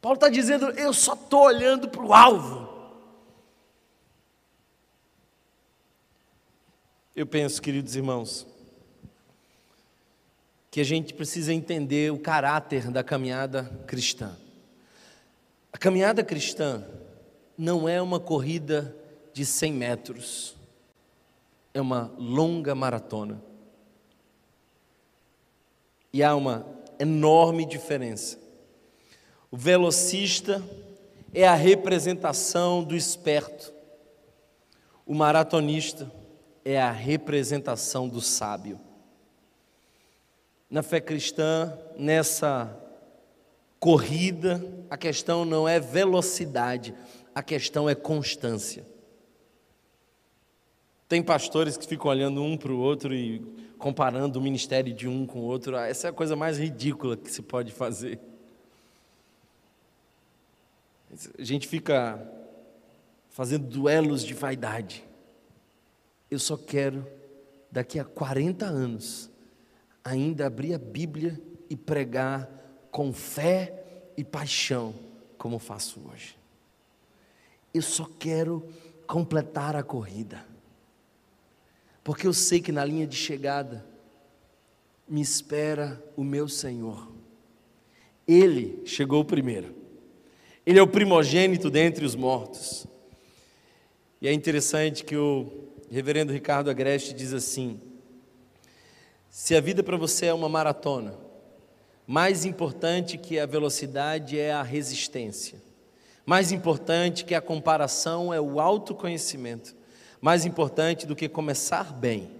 Paulo 0.00 0.14
está 0.14 0.30
dizendo: 0.30 0.70
Eu 0.70 0.94
só 0.94 1.12
estou 1.12 1.42
olhando 1.42 1.86
para 1.86 2.02
o 2.02 2.14
alvo. 2.14 2.64
Eu 7.14 7.26
penso, 7.26 7.60
queridos 7.60 7.94
irmãos, 7.94 8.53
que 10.74 10.80
a 10.80 10.84
gente 10.84 11.14
precisa 11.14 11.54
entender 11.54 12.10
o 12.10 12.18
caráter 12.18 12.90
da 12.90 13.04
caminhada 13.04 13.62
cristã. 13.86 14.36
A 15.72 15.78
caminhada 15.78 16.24
cristã 16.24 16.84
não 17.56 17.88
é 17.88 18.02
uma 18.02 18.18
corrida 18.18 18.92
de 19.32 19.46
100 19.46 19.72
metros, 19.72 20.56
é 21.72 21.80
uma 21.80 22.12
longa 22.18 22.74
maratona. 22.74 23.40
E 26.12 26.24
há 26.24 26.34
uma 26.34 26.66
enorme 26.98 27.64
diferença. 27.64 28.36
O 29.52 29.56
velocista 29.56 30.60
é 31.32 31.46
a 31.46 31.54
representação 31.54 32.82
do 32.82 32.96
esperto, 32.96 33.72
o 35.06 35.14
maratonista 35.14 36.10
é 36.64 36.82
a 36.82 36.90
representação 36.90 38.08
do 38.08 38.20
sábio 38.20 38.80
na 40.70 40.82
fé 40.82 41.00
cristã, 41.00 41.76
nessa 41.96 42.74
corrida, 43.78 44.64
a 44.88 44.96
questão 44.96 45.44
não 45.44 45.68
é 45.68 45.78
velocidade, 45.78 46.94
a 47.34 47.42
questão 47.42 47.88
é 47.88 47.94
constância. 47.94 48.86
Tem 51.08 51.22
pastores 51.22 51.76
que 51.76 51.86
ficam 51.86 52.10
olhando 52.10 52.42
um 52.42 52.56
para 52.56 52.72
o 52.72 52.78
outro 52.78 53.14
e 53.14 53.40
comparando 53.78 54.38
o 54.38 54.42
ministério 54.42 54.92
de 54.92 55.06
um 55.06 55.26
com 55.26 55.40
o 55.40 55.42
outro. 55.42 55.76
Ah, 55.76 55.86
essa 55.86 56.08
é 56.08 56.10
a 56.10 56.12
coisa 56.12 56.34
mais 56.34 56.58
ridícula 56.58 57.16
que 57.16 57.30
se 57.30 57.42
pode 57.42 57.70
fazer. 57.70 58.18
A 61.38 61.44
gente 61.44 61.68
fica 61.68 62.26
fazendo 63.28 63.66
duelos 63.66 64.24
de 64.24 64.32
vaidade. 64.32 65.04
Eu 66.30 66.38
só 66.38 66.56
quero, 66.56 67.06
daqui 67.70 67.98
a 67.98 68.04
40 68.04 68.64
anos, 68.64 69.30
ainda 70.04 70.46
abrir 70.46 70.74
a 70.74 70.78
Bíblia 70.78 71.40
e 71.70 71.76
pregar 71.76 72.48
com 72.90 73.12
fé 73.12 73.82
e 74.16 74.22
paixão, 74.22 74.94
como 75.38 75.58
faço 75.58 76.00
hoje. 76.08 76.38
Eu 77.72 77.82
só 77.82 78.08
quero 78.18 78.68
completar 79.06 79.74
a 79.74 79.82
corrida, 79.82 80.46
porque 82.04 82.26
eu 82.26 82.32
sei 82.32 82.60
que 82.60 82.70
na 82.70 82.84
linha 82.84 83.06
de 83.06 83.16
chegada 83.16 83.84
me 85.08 85.20
espera 85.20 86.02
o 86.16 86.22
meu 86.22 86.48
Senhor. 86.48 87.10
Ele 88.26 88.82
chegou 88.86 89.24
primeiro, 89.24 89.74
ele 90.64 90.78
é 90.78 90.82
o 90.82 90.88
primogênito 90.88 91.70
dentre 91.70 92.04
os 92.04 92.14
mortos. 92.14 92.86
E 94.20 94.28
é 94.28 94.32
interessante 94.32 95.04
que 95.04 95.16
o 95.16 95.68
reverendo 95.90 96.32
Ricardo 96.32 96.70
Agreste 96.70 97.12
diz 97.12 97.32
assim: 97.32 97.78
se 99.36 99.56
a 99.56 99.60
vida 99.60 99.82
para 99.82 99.96
você 99.96 100.26
é 100.26 100.32
uma 100.32 100.48
maratona, 100.48 101.18
mais 102.06 102.44
importante 102.44 103.18
que 103.18 103.36
a 103.36 103.44
velocidade 103.44 104.38
é 104.38 104.52
a 104.52 104.62
resistência. 104.62 105.60
Mais 106.24 106.52
importante 106.52 107.24
que 107.24 107.34
a 107.34 107.40
comparação 107.40 108.32
é 108.32 108.40
o 108.40 108.60
autoconhecimento. 108.60 109.74
Mais 110.20 110.46
importante 110.46 111.04
do 111.04 111.16
que 111.16 111.28
começar 111.28 111.92
bem 111.92 112.30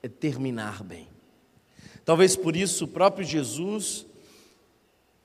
é 0.00 0.06
terminar 0.06 0.84
bem. 0.84 1.08
Talvez 2.04 2.36
por 2.36 2.54
isso 2.54 2.84
o 2.84 2.88
próprio 2.88 3.26
Jesus, 3.26 4.06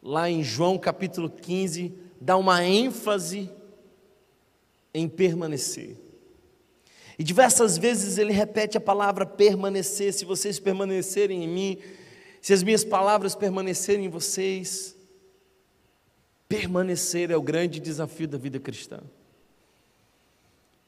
lá 0.02 0.28
em 0.28 0.42
João 0.42 0.80
capítulo 0.80 1.30
15, 1.30 1.94
dá 2.20 2.36
uma 2.38 2.66
ênfase 2.66 3.52
em 4.92 5.08
permanecer. 5.08 5.96
E 7.18 7.24
diversas 7.24 7.78
vezes 7.78 8.18
ele 8.18 8.34
repete 8.34 8.78
a 8.78 8.82
palavra 8.82 9.26
permanecer. 9.26 10.14
Se 10.14 10.26
vocês 10.26 10.60
permanecerem 10.60 11.44
em 11.44 11.48
mim, 11.48 11.78
se 12.42 12.54
as 12.54 12.64
minhas 12.64 12.84
palavras 12.84 13.36
permanecerem 13.36 14.06
em 14.06 14.10
vocês, 14.10 14.96
permanecer 16.48 17.32
é 17.32 17.38
o 17.38 17.42
grande 17.42 17.80
desafio 17.80 18.28
da 18.28 18.38
vida 18.38 18.60
cristã. 18.60 19.00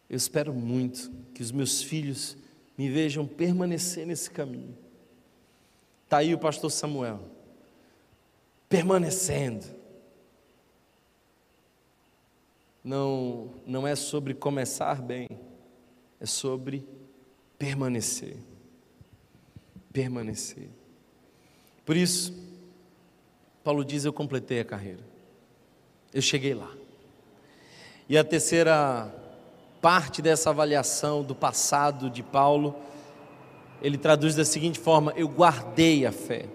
Eu 0.09 0.17
espero 0.17 0.53
muito 0.53 1.11
que 1.33 1.41
os 1.41 1.51
meus 1.51 1.81
filhos 1.81 2.37
me 2.77 2.89
vejam 2.89 3.25
permanecer 3.25 4.05
nesse 4.05 4.29
caminho. 4.29 4.77
Está 6.03 6.17
aí 6.17 6.33
o 6.33 6.39
pastor 6.39 6.71
Samuel, 6.71 7.19
permanecendo. 8.69 9.65
Não, 12.83 13.49
não 13.65 13.87
é 13.87 13.95
sobre 13.95 14.35
começar 14.35 15.01
bem, 15.01 15.27
é 16.19 16.25
sobre 16.25 16.87
permanecer. 17.57 18.37
Permanecer. 19.91 20.69
Por 21.85 21.95
isso, 21.95 22.33
Paulo 23.63 23.85
diz: 23.85 24.05
Eu 24.05 24.13
completei 24.13 24.59
a 24.59 24.65
carreira, 24.65 25.03
eu 26.13 26.21
cheguei 26.21 26.53
lá. 26.53 26.71
E 28.07 28.17
a 28.17 28.23
terceira 28.23 29.13
parte 29.81 30.21
dessa 30.21 30.49
avaliação 30.49 31.23
do 31.23 31.35
passado 31.35 32.09
de 32.09 32.23
Paulo, 32.23 32.75
ele 33.81 33.97
traduz 33.97 34.35
da 34.35 34.45
seguinte 34.45 34.79
forma: 34.79 35.13
Eu 35.15 35.27
guardei 35.27 36.05
a 36.05 36.11
fé. 36.11 36.45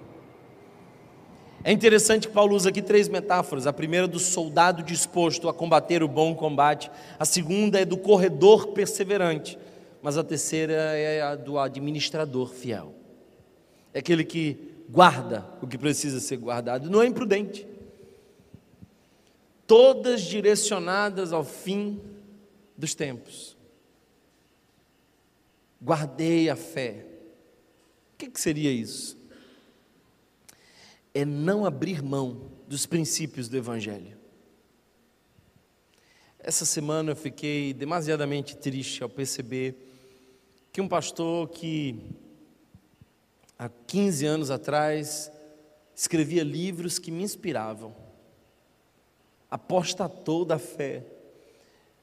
É 1.62 1.70
interessante 1.70 2.26
que 2.26 2.32
Paulo 2.32 2.56
usa 2.56 2.70
aqui 2.70 2.80
três 2.80 3.08
metáforas. 3.08 3.66
A 3.66 3.72
primeira 3.72 4.08
do 4.08 4.18
soldado 4.18 4.82
disposto 4.82 5.48
a 5.48 5.54
combater 5.54 6.02
o 6.02 6.08
bom 6.08 6.34
combate, 6.34 6.90
a 7.18 7.24
segunda 7.24 7.78
é 7.78 7.84
do 7.84 7.98
corredor 7.98 8.68
perseverante, 8.68 9.58
mas 10.00 10.16
a 10.16 10.24
terceira 10.24 10.72
é 10.72 11.20
a 11.20 11.34
do 11.34 11.58
administrador 11.58 12.48
fiel. 12.48 12.94
É 13.92 13.98
aquele 13.98 14.24
que 14.24 14.56
guarda 14.88 15.46
o 15.60 15.66
que 15.66 15.76
precisa 15.76 16.18
ser 16.18 16.38
guardado, 16.38 16.88
não 16.88 17.02
é 17.02 17.06
imprudente. 17.06 17.66
Todas 19.66 20.22
direcionadas 20.22 21.32
ao 21.32 21.44
fim 21.44 22.00
dos 22.76 22.94
tempos. 22.94 23.56
Guardei 25.80 26.48
a 26.48 26.56
fé. 26.56 27.04
O 28.14 28.18
que, 28.18 28.30
que 28.30 28.40
seria 28.40 28.72
isso? 28.72 29.19
É 31.12 31.24
não 31.24 31.64
abrir 31.64 32.02
mão 32.02 32.50
dos 32.68 32.86
princípios 32.86 33.48
do 33.48 33.56
Evangelho. 33.56 34.16
Essa 36.38 36.64
semana 36.64 37.12
eu 37.12 37.16
fiquei 37.16 37.74
demasiadamente 37.74 38.56
triste 38.56 39.02
ao 39.02 39.08
perceber 39.08 39.76
que 40.72 40.80
um 40.80 40.88
pastor 40.88 41.48
que 41.48 42.00
há 43.58 43.68
15 43.68 44.24
anos 44.24 44.50
atrás 44.50 45.30
escrevia 45.94 46.42
livros 46.42 46.98
que 46.98 47.10
me 47.10 47.22
inspiravam, 47.22 47.94
apostatou 49.50 50.46
da 50.46 50.58
fé, 50.58 51.04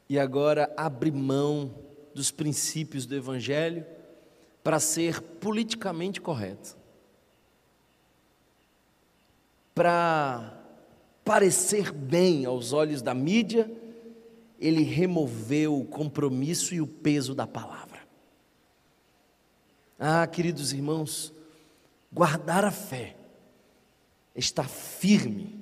e 0.10 0.20
agora 0.20 0.72
abre 0.78 1.12
mão 1.12 1.74
dos 2.14 2.32
princípios 2.32 3.06
do 3.06 3.16
Evangelho 3.16 3.86
para 4.64 4.80
ser 4.80 5.20
politicamente 5.20 6.22
correto, 6.22 6.77
para 9.78 10.60
parecer 11.24 11.92
bem 11.92 12.46
aos 12.46 12.74
olhos 12.74 13.04
da 13.04 13.14
mídia, 13.14 13.70
ele 14.60 14.82
removeu 14.82 15.80
o 15.80 15.86
compromisso 15.86 16.74
e 16.74 16.82
o 16.82 16.88
peso 16.88 17.36
da 17.36 17.46
palavra. 17.46 18.00
Ah, 20.00 20.26
queridos 20.26 20.74
irmãos, 20.74 21.32
guardar 22.12 22.66
a 22.66 22.72
fé, 22.72 23.18
estar 24.36 24.68
firme. 24.68 25.60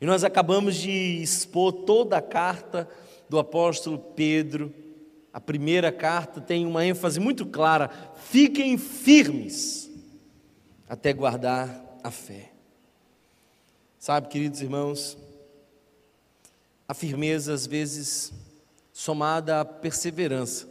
E 0.00 0.06
nós 0.06 0.24
acabamos 0.24 0.74
de 0.74 1.20
expor 1.22 1.84
toda 1.84 2.16
a 2.16 2.22
carta 2.22 2.88
do 3.28 3.38
apóstolo 3.38 3.98
Pedro, 3.98 4.72
a 5.30 5.40
primeira 5.42 5.92
carta 5.92 6.40
tem 6.40 6.64
uma 6.64 6.86
ênfase 6.86 7.20
muito 7.20 7.44
clara: 7.44 7.90
fiquem 8.30 8.78
firmes 8.78 9.90
até 10.88 11.12
guardar 11.12 11.98
a 12.02 12.10
fé. 12.10 12.55
Sabe, 13.98 14.28
queridos 14.28 14.60
irmãos, 14.60 15.16
a 16.86 16.94
firmeza, 16.94 17.52
às 17.52 17.66
vezes, 17.66 18.32
somada 18.92 19.60
à 19.60 19.64
perseverança, 19.64 20.68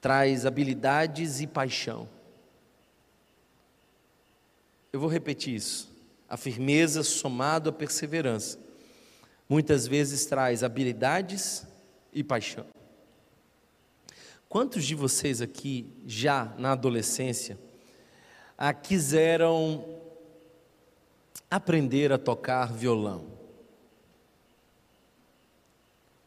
traz 0.00 0.44
habilidades 0.44 1.40
e 1.40 1.46
paixão. 1.46 2.08
Eu 4.92 4.98
vou 4.98 5.08
repetir 5.08 5.54
isso. 5.54 5.88
A 6.28 6.36
firmeza 6.36 7.02
somada 7.02 7.70
à 7.70 7.72
perseverança 7.72 8.58
muitas 9.48 9.86
vezes 9.86 10.26
traz 10.26 10.62
habilidades 10.62 11.66
e 12.12 12.22
paixão. 12.22 12.66
Quantos 14.48 14.84
de 14.84 14.94
vocês 14.94 15.40
aqui, 15.40 15.86
já 16.06 16.54
na 16.56 16.72
adolescência, 16.72 17.58
ah, 18.56 18.72
quiseram 18.72 19.84
aprender 21.50 22.12
a 22.12 22.18
tocar 22.18 22.72
violão? 22.72 23.26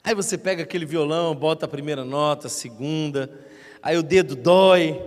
Aí 0.04 0.14
você 0.14 0.38
pega 0.38 0.64
aquele 0.64 0.86
violão, 0.86 1.34
bota 1.34 1.66
a 1.66 1.70
primeira 1.70 2.04
nota, 2.04 2.48
a 2.48 2.50
segunda, 2.50 3.30
aí 3.82 3.98
o 3.98 4.04
dedo 4.04 4.36
dói. 4.36 5.02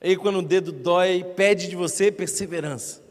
Aí 0.00 0.16
quando 0.16 0.38
o 0.38 0.42
dedo 0.42 0.72
dói, 0.72 1.22
pede 1.36 1.68
de 1.68 1.76
você 1.76 2.10
perseverança. 2.10 3.02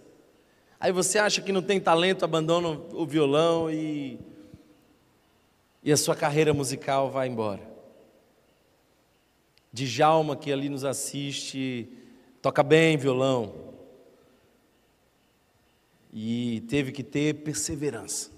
Aí 0.79 0.91
você 0.91 1.19
acha 1.19 1.43
que 1.43 1.51
não 1.51 1.61
tem 1.61 1.79
talento, 1.79 2.25
abandona 2.25 2.69
o 2.69 3.05
violão 3.05 3.69
e, 3.69 4.19
e 5.83 5.91
a 5.91 5.97
sua 5.97 6.15
carreira 6.15 6.55
musical 6.55 7.11
vai 7.11 7.27
embora. 7.27 7.61
Djalma, 9.71 10.35
que 10.35 10.51
ali 10.51 10.69
nos 10.69 10.83
assiste, 10.83 11.87
toca 12.41 12.63
bem 12.63 12.97
violão. 12.97 13.70
E 16.11 16.61
teve 16.67 16.91
que 16.91 17.03
ter 17.03 17.35
perseverança. 17.35 18.29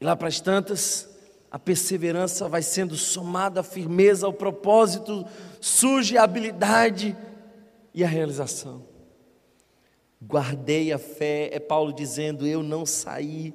E 0.00 0.04
lá 0.04 0.16
para 0.16 0.28
as 0.28 0.40
tantas, 0.40 1.08
a 1.50 1.58
perseverança 1.58 2.48
vai 2.48 2.62
sendo 2.62 2.96
somada 2.96 3.60
à 3.60 3.62
firmeza, 3.62 4.26
ao 4.26 4.32
propósito, 4.32 5.24
surge 5.60 6.18
a 6.18 6.24
habilidade 6.24 7.16
e 7.94 8.02
a 8.02 8.08
realização. 8.08 8.82
Guardei 10.20 10.92
a 10.92 10.98
fé, 10.98 11.50
é 11.52 11.60
Paulo 11.60 11.92
dizendo: 11.92 12.46
Eu 12.46 12.62
não 12.62 12.84
saí 12.84 13.54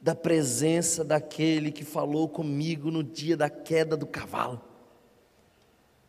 da 0.00 0.14
presença 0.14 1.04
daquele 1.04 1.72
que 1.72 1.84
falou 1.84 2.28
comigo 2.28 2.90
no 2.90 3.02
dia 3.02 3.36
da 3.36 3.50
queda 3.50 3.96
do 3.96 4.06
cavalo. 4.06 4.60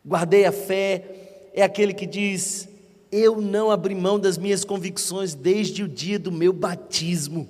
Guardei 0.06 0.44
a 0.44 0.52
fé, 0.52 1.50
é 1.52 1.62
aquele 1.62 1.92
que 1.92 2.06
diz: 2.06 2.68
Eu 3.12 3.42
não 3.42 3.70
abri 3.70 3.94
mão 3.94 4.18
das 4.18 4.38
minhas 4.38 4.64
convicções 4.64 5.34
desde 5.34 5.82
o 5.82 5.88
dia 5.88 6.18
do 6.18 6.32
meu 6.32 6.50
batismo. 6.50 7.46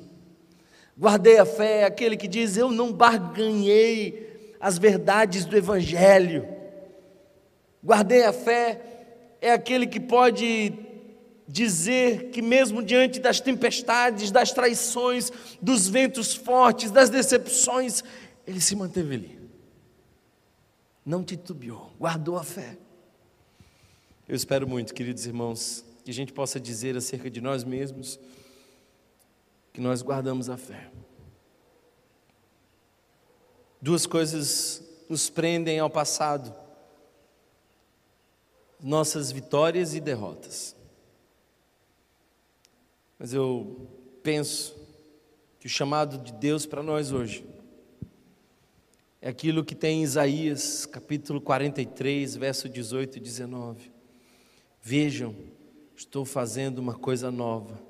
Guardei 0.98 1.38
a 1.38 1.46
fé, 1.46 1.84
aquele 1.84 2.16
que 2.16 2.26
diz: 2.26 2.56
Eu 2.56 2.68
não 2.68 2.92
barganhei 2.92 4.56
as 4.60 4.76
verdades 4.76 5.44
do 5.44 5.56
Evangelho. 5.56 6.48
Guardei 7.84 8.24
a 8.24 8.32
fé, 8.32 8.80
é 9.40 9.52
aquele 9.52 9.86
que 9.86 10.00
pode 10.00 10.72
dizer 11.46 12.30
que, 12.30 12.42
mesmo 12.42 12.82
diante 12.82 13.20
das 13.20 13.40
tempestades, 13.40 14.30
das 14.30 14.52
traições, 14.52 15.30
dos 15.60 15.88
ventos 15.88 16.34
fortes, 16.34 16.90
das 16.90 17.08
decepções, 17.08 18.02
ele 18.46 18.60
se 18.60 18.74
manteve 18.74 19.14
ali. 19.14 19.38
Não 21.04 21.22
titubeou, 21.22 21.92
guardou 21.98 22.36
a 22.36 22.44
fé. 22.44 22.78
Eu 24.32 24.36
espero 24.36 24.66
muito, 24.66 24.94
queridos 24.94 25.26
irmãos, 25.26 25.84
que 26.02 26.10
a 26.10 26.14
gente 26.14 26.32
possa 26.32 26.58
dizer 26.58 26.96
acerca 26.96 27.28
de 27.28 27.38
nós 27.38 27.64
mesmos 27.64 28.18
que 29.74 29.78
nós 29.78 30.00
guardamos 30.00 30.48
a 30.48 30.56
fé. 30.56 30.90
Duas 33.78 34.06
coisas 34.06 34.82
nos 35.06 35.28
prendem 35.28 35.78
ao 35.78 35.90
passado: 35.90 36.50
nossas 38.82 39.30
vitórias 39.30 39.94
e 39.94 40.00
derrotas. 40.00 40.74
Mas 43.18 43.34
eu 43.34 43.86
penso 44.22 44.74
que 45.60 45.66
o 45.66 45.70
chamado 45.70 46.16
de 46.16 46.32
Deus 46.32 46.64
para 46.64 46.82
nós 46.82 47.12
hoje 47.12 47.44
É 49.20 49.28
aquilo 49.28 49.62
que 49.62 49.74
tem 49.74 50.00
em 50.00 50.04
Isaías, 50.04 50.86
capítulo 50.86 51.38
43, 51.38 52.34
verso 52.34 52.66
18 52.66 53.18
e 53.18 53.20
19. 53.20 53.91
Vejam, 54.82 55.36
estou 55.94 56.24
fazendo 56.24 56.80
uma 56.80 56.94
coisa 56.94 57.30
nova. 57.30 57.80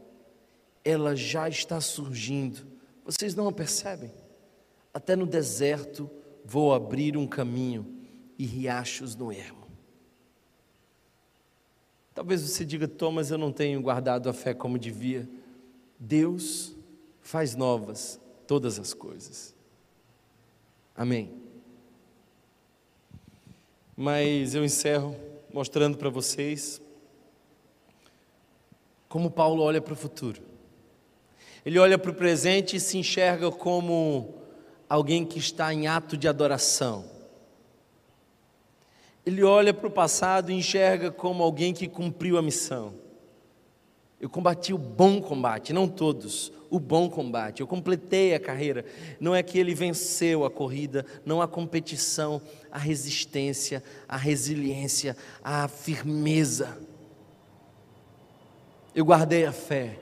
Ela 0.84 1.16
já 1.16 1.48
está 1.48 1.80
surgindo. 1.80 2.66
Vocês 3.02 3.34
não 3.34 3.48
a 3.48 3.52
percebem? 3.52 4.12
Até 4.92 5.16
no 5.16 5.26
deserto 5.26 6.10
vou 6.44 6.74
abrir 6.74 7.16
um 7.16 7.26
caminho 7.26 7.86
e 8.38 8.44
riachos 8.44 9.16
no 9.16 9.32
ermo. 9.32 9.62
Talvez 12.14 12.42
você 12.42 12.62
diga, 12.62 12.86
Thomas, 12.86 13.30
eu 13.30 13.38
não 13.38 13.50
tenho 13.50 13.80
guardado 13.80 14.28
a 14.28 14.34
fé 14.34 14.52
como 14.52 14.78
devia. 14.78 15.26
Deus 15.98 16.76
faz 17.22 17.56
novas 17.56 18.20
todas 18.46 18.78
as 18.78 18.92
coisas. 18.92 19.54
Amém. 20.94 21.32
Mas 23.96 24.54
eu 24.54 24.62
encerro 24.62 25.16
mostrando 25.52 25.98
para 25.98 26.08
vocês 26.08 26.80
como 29.08 29.30
Paulo 29.30 29.62
olha 29.62 29.80
para 29.80 29.92
o 29.92 29.96
futuro. 29.96 30.40
Ele 31.66 31.78
olha 31.78 31.98
para 31.98 32.10
o 32.10 32.14
presente 32.14 32.76
e 32.76 32.80
se 32.80 32.96
enxerga 32.96 33.50
como 33.50 34.34
alguém 34.88 35.24
que 35.24 35.38
está 35.38 35.72
em 35.72 35.86
ato 35.86 36.16
de 36.16 36.26
adoração. 36.26 37.04
Ele 39.24 39.42
olha 39.44 39.72
para 39.74 39.86
o 39.86 39.90
passado 39.90 40.50
e 40.50 40.54
enxerga 40.54 41.10
como 41.10 41.42
alguém 41.42 41.74
que 41.74 41.86
cumpriu 41.86 42.38
a 42.38 42.42
missão. 42.42 42.94
Eu 44.18 44.30
combati 44.30 44.72
o 44.72 44.78
bom 44.78 45.20
combate, 45.20 45.72
não 45.72 45.86
todos, 45.86 46.50
o 46.72 46.80
bom 46.80 47.10
combate. 47.10 47.60
Eu 47.60 47.66
completei 47.66 48.34
a 48.34 48.40
carreira. 48.40 48.86
Não 49.20 49.34
é 49.34 49.42
que 49.42 49.58
ele 49.58 49.74
venceu 49.74 50.42
a 50.42 50.50
corrida, 50.50 51.04
não 51.22 51.42
a 51.42 51.46
competição, 51.46 52.40
a 52.70 52.78
resistência, 52.78 53.84
a 54.08 54.16
resiliência, 54.16 55.14
a 55.44 55.68
firmeza. 55.68 56.78
Eu 58.94 59.04
guardei 59.04 59.44
a 59.44 59.52
fé. 59.52 59.98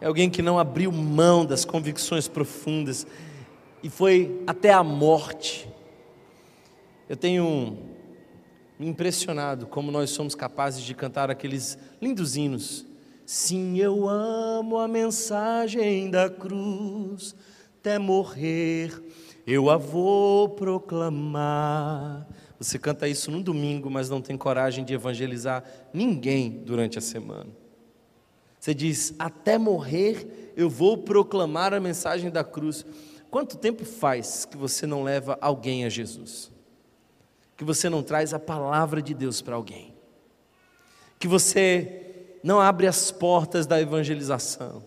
É 0.00 0.06
alguém 0.06 0.30
que 0.30 0.42
não 0.42 0.60
abriu 0.60 0.92
mão 0.92 1.44
das 1.44 1.64
convicções 1.64 2.28
profundas 2.28 3.04
e 3.82 3.90
foi 3.90 4.44
até 4.46 4.72
a 4.72 4.84
morte. 4.84 5.68
Eu 7.08 7.16
tenho 7.16 7.78
me 8.78 8.86
impressionado 8.86 9.66
como 9.66 9.90
nós 9.90 10.10
somos 10.10 10.36
capazes 10.36 10.84
de 10.84 10.94
cantar 10.94 11.32
aqueles 11.32 11.76
lindos 12.00 12.36
hinos 12.36 12.91
Sim, 13.32 13.78
eu 13.78 14.06
amo 14.10 14.76
a 14.76 14.86
mensagem 14.86 16.10
da 16.10 16.28
cruz, 16.28 17.34
até 17.78 17.98
morrer 17.98 18.92
eu 19.46 19.70
a 19.70 19.78
vou 19.78 20.50
proclamar. 20.50 22.28
Você 22.58 22.78
canta 22.78 23.08
isso 23.08 23.30
no 23.30 23.42
domingo, 23.42 23.88
mas 23.88 24.10
não 24.10 24.20
tem 24.20 24.36
coragem 24.36 24.84
de 24.84 24.92
evangelizar 24.92 25.64
ninguém 25.94 26.50
durante 26.50 26.98
a 26.98 27.00
semana. 27.00 27.48
Você 28.60 28.74
diz: 28.74 29.14
até 29.18 29.56
morrer 29.56 30.52
eu 30.54 30.68
vou 30.68 30.98
proclamar 30.98 31.72
a 31.72 31.80
mensagem 31.80 32.30
da 32.30 32.44
cruz. 32.44 32.84
Quanto 33.30 33.56
tempo 33.56 33.82
faz 33.86 34.44
que 34.44 34.58
você 34.58 34.86
não 34.86 35.02
leva 35.02 35.38
alguém 35.40 35.86
a 35.86 35.88
Jesus? 35.88 36.52
Que 37.56 37.64
você 37.64 37.88
não 37.88 38.02
traz 38.02 38.34
a 38.34 38.38
palavra 38.38 39.00
de 39.00 39.14
Deus 39.14 39.40
para 39.40 39.56
alguém? 39.56 39.94
Que 41.18 41.26
você 41.26 42.01
não 42.42 42.60
abre 42.60 42.86
as 42.86 43.10
portas 43.10 43.66
da 43.66 43.80
evangelização, 43.80 44.82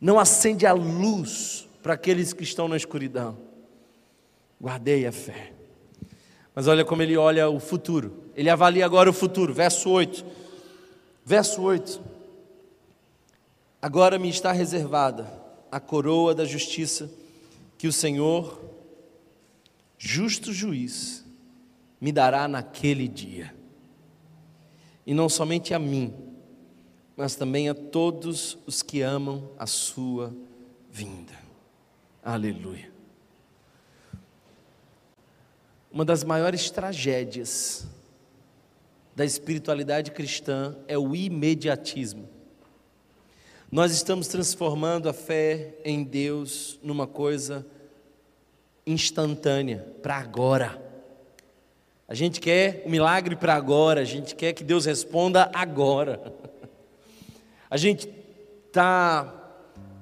não 0.00 0.18
acende 0.18 0.66
a 0.66 0.72
luz 0.72 1.68
para 1.82 1.94
aqueles 1.94 2.32
que 2.32 2.44
estão 2.44 2.68
na 2.68 2.76
escuridão. 2.76 3.38
Guardei 4.60 5.06
a 5.06 5.12
fé. 5.12 5.52
Mas 6.54 6.66
olha 6.66 6.84
como 6.84 7.02
ele 7.02 7.16
olha 7.16 7.48
o 7.48 7.60
futuro. 7.60 8.24
Ele 8.34 8.50
avalia 8.50 8.84
agora 8.84 9.08
o 9.08 9.12
futuro. 9.12 9.54
Verso 9.54 9.88
8. 9.90 10.24
Verso 11.24 11.62
8. 11.62 12.00
Agora 13.80 14.18
me 14.18 14.28
está 14.28 14.50
reservada 14.50 15.32
a 15.70 15.78
coroa 15.78 16.34
da 16.34 16.44
justiça 16.44 17.10
que 17.76 17.86
o 17.86 17.92
Senhor, 17.92 18.60
justo 19.96 20.52
juiz, 20.52 21.24
me 22.00 22.10
dará 22.10 22.48
naquele 22.48 23.06
dia. 23.06 23.54
E 25.06 25.14
não 25.14 25.28
somente 25.28 25.72
a 25.72 25.78
mim, 25.78 26.12
mas 27.18 27.34
também 27.34 27.68
a 27.68 27.74
todos 27.74 28.56
os 28.64 28.80
que 28.80 29.02
amam 29.02 29.50
a 29.58 29.66
sua 29.66 30.32
vinda. 30.88 31.32
Aleluia. 32.22 32.92
Uma 35.90 36.04
das 36.04 36.22
maiores 36.22 36.70
tragédias 36.70 37.88
da 39.16 39.24
espiritualidade 39.24 40.12
cristã 40.12 40.76
é 40.86 40.96
o 40.96 41.12
imediatismo. 41.16 42.28
Nós 43.68 43.90
estamos 43.90 44.28
transformando 44.28 45.08
a 45.08 45.12
fé 45.12 45.74
em 45.84 46.04
Deus 46.04 46.78
numa 46.84 47.08
coisa 47.08 47.66
instantânea, 48.86 49.84
para 50.00 50.14
agora. 50.18 50.80
A 52.06 52.14
gente 52.14 52.40
quer 52.40 52.84
o 52.86 52.88
milagre 52.88 53.34
para 53.34 53.56
agora, 53.56 54.02
a 54.02 54.04
gente 54.04 54.36
quer 54.36 54.52
que 54.52 54.62
Deus 54.62 54.84
responda 54.84 55.50
agora. 55.52 56.32
A 57.70 57.76
gente 57.76 58.08
está 58.66 59.34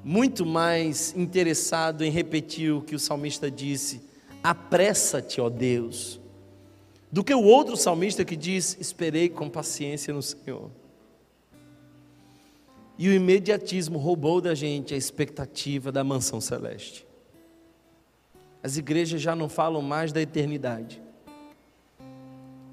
muito 0.05 0.47
mais 0.47 1.13
interessado 1.17 2.05
em 2.05 2.11
repetir 2.11 2.73
o 2.73 2.81
que 2.81 2.95
o 2.95 2.99
salmista 2.99 3.51
disse: 3.51 4.03
apressa-te, 4.41 5.41
ó 5.41 5.49
Deus, 5.49 6.21
do 7.11 7.25
que 7.25 7.35
o 7.35 7.43
outro 7.43 7.77
salmista 7.77 8.25
que 8.25 8.37
diz: 8.37 8.77
esperei 8.79 9.29
com 9.29 9.51
paciência 9.51 10.15
no 10.15 10.23
Senhor. 10.23 10.71
E 12.97 13.09
o 13.09 13.13
imediatismo 13.13 13.99
roubou 13.99 14.41
da 14.41 14.55
gente 14.55 14.95
a 14.95 14.97
expectativa 14.97 15.91
da 15.91 16.05
mansão 16.05 16.41
celeste. 16.41 17.05
As 18.63 18.77
igrejas 18.77 19.21
já 19.21 19.35
não 19.35 19.49
falam 19.49 19.83
mais 19.83 20.13
da 20.13 20.23
eternidade. 20.23 21.03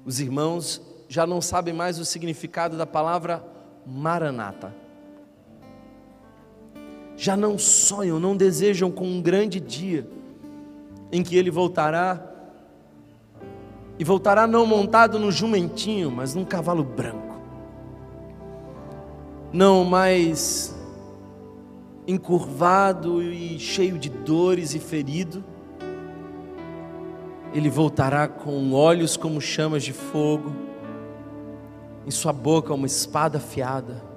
Os 0.04 0.20
irmãos 0.20 0.80
já 1.08 1.26
não 1.26 1.40
sabem 1.40 1.74
mais 1.74 1.98
o 1.98 2.04
significado 2.04 2.76
da 2.76 2.86
palavra 2.86 3.44
maranata 3.84 4.83
já 7.16 7.36
não 7.36 7.58
sonham, 7.58 8.18
não 8.18 8.36
desejam 8.36 8.90
com 8.90 9.06
um 9.06 9.22
grande 9.22 9.60
dia 9.60 10.06
em 11.12 11.22
que 11.22 11.36
ele 11.36 11.50
voltará 11.50 12.30
e 13.98 14.02
voltará 14.02 14.46
não 14.46 14.66
montado 14.66 15.18
no 15.18 15.30
jumentinho, 15.30 16.10
mas 16.10 16.34
num 16.34 16.44
cavalo 16.44 16.82
branco. 16.82 17.38
Não 19.52 19.84
mais 19.84 20.74
encurvado 22.06 23.22
e 23.22 23.58
cheio 23.58 23.96
de 23.96 24.08
dores 24.08 24.74
e 24.74 24.80
ferido. 24.80 25.44
Ele 27.54 27.70
voltará 27.70 28.26
com 28.26 28.72
olhos 28.72 29.16
como 29.16 29.40
chamas 29.40 29.84
de 29.84 29.92
fogo, 29.92 30.52
em 32.04 32.10
sua 32.10 32.32
boca 32.32 32.74
uma 32.74 32.86
espada 32.86 33.38
afiada 33.38 34.13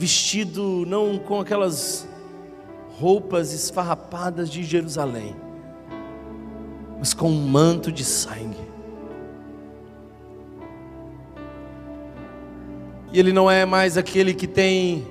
vestido 0.00 0.86
não 0.86 1.18
com 1.18 1.40
aquelas 1.40 2.08
roupas 2.98 3.52
esfarrapadas 3.52 4.48
de 4.48 4.62
Jerusalém, 4.62 5.36
mas 6.98 7.12
com 7.12 7.30
um 7.30 7.46
manto 7.46 7.92
de 7.92 8.02
sangue. 8.02 8.70
E 13.12 13.18
ele 13.18 13.30
não 13.30 13.50
é 13.50 13.66
mais 13.66 13.98
aquele 13.98 14.32
que 14.32 14.46
tem 14.46 15.06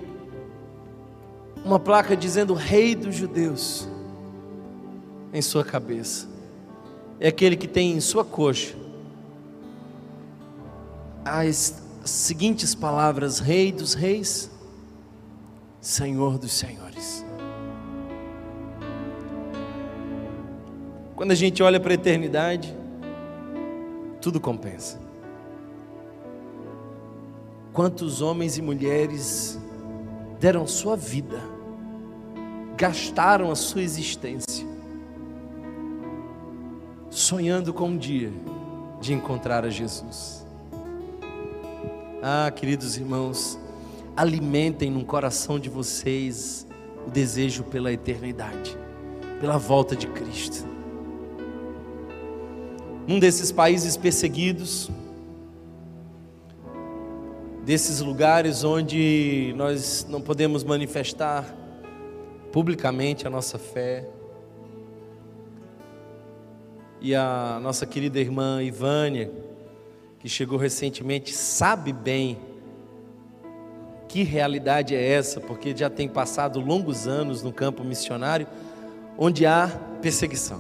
uma 1.64 1.80
placa 1.80 2.18
dizendo 2.18 2.56
Rei 2.56 2.96
dos 2.96 3.14
Judeus 3.14 3.88
em 5.32 5.42
sua 5.44 5.64
cabeça. 5.64 6.28
É 7.20 7.28
aquele 7.28 7.56
que 7.56 7.68
tem 7.68 7.92
em 7.92 8.00
sua 8.00 8.26
coxa 8.26 8.76
as 11.24 11.80
seguintes 12.04 12.74
palavras: 12.74 13.38
Rei 13.38 13.72
dos 13.72 13.94
Reis 13.94 14.50
Senhor 15.82 16.38
dos 16.38 16.52
Senhores. 16.52 17.26
Quando 21.16 21.32
a 21.32 21.36
gente 21.36 21.62
olha 21.62 21.80
para 21.80 21.92
a 21.92 21.96
eternidade, 21.96 22.74
tudo 24.22 24.40
compensa. 24.40 25.00
Quantos 27.74 28.22
homens 28.22 28.58
e 28.58 28.62
mulheres 28.62 29.60
deram 30.40 30.66
sua 30.66 30.96
vida, 30.96 31.40
gastaram 32.76 33.52
a 33.52 33.56
sua 33.56 33.82
existência, 33.82 34.66
sonhando 37.10 37.74
com 37.74 37.90
um 37.90 37.98
dia 37.98 38.32
de 39.00 39.14
encontrar 39.14 39.66
a 39.66 39.70
Jesus. 39.70 40.46
Ah, 42.22 42.52
queridos 42.52 42.98
irmãos, 42.98 43.58
alimentem 44.20 44.92
no 44.92 45.06
coração 45.06 45.58
de 45.58 45.70
vocês 45.70 46.68
o 47.08 47.10
desejo 47.10 47.64
pela 47.64 47.90
eternidade, 47.90 48.78
pela 49.40 49.58
volta 49.58 49.96
de 49.96 50.08
Cristo. 50.08 50.68
Num 53.08 53.18
desses 53.18 53.50
países 53.50 53.96
perseguidos, 53.96 54.92
desses 57.64 58.02
lugares 58.02 58.66
onde 58.66 59.54
nós 59.56 60.06
não 60.10 60.20
podemos 60.20 60.66
manifestar 60.66 61.56
publicamente 62.52 63.26
a 63.26 63.30
nossa 63.30 63.58
fé. 63.58 64.06
E 67.00 67.16
a 67.16 67.58
nossa 67.64 67.86
querida 67.86 68.20
irmã 68.20 68.62
Ivânia, 68.62 69.32
que 70.20 70.28
chegou 70.28 70.58
recentemente, 70.58 71.34
sabe 71.34 71.94
bem 71.94 72.49
que 74.10 74.24
realidade 74.24 74.96
é 74.96 75.12
essa, 75.12 75.40
porque 75.40 75.74
já 75.78 75.88
tem 75.88 76.10
passado 76.10 76.60
longos 76.60 77.08
anos 77.08 77.44
no 77.44 77.54
campo 77.54 77.84
missionário, 77.84 78.48
onde 79.16 79.46
há 79.46 79.68
perseguição. 80.02 80.60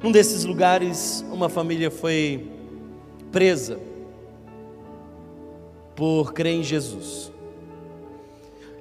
Num 0.00 0.12
desses 0.12 0.44
lugares, 0.44 1.24
uma 1.32 1.48
família 1.48 1.90
foi 1.90 2.48
presa 3.32 3.80
por 5.96 6.32
crer 6.32 6.54
em 6.54 6.62
Jesus. 6.62 7.32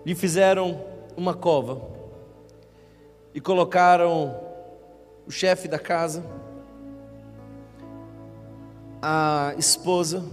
Lhe 0.06 0.14
fizeram 0.14 0.80
uma 1.18 1.34
cova 1.34 1.82
e 3.34 3.42
colocaram 3.42 4.40
o 5.26 5.32
chefe 5.32 5.68
da 5.68 5.80
casa, 5.80 6.24
a 9.02 9.56
esposa 9.58 10.24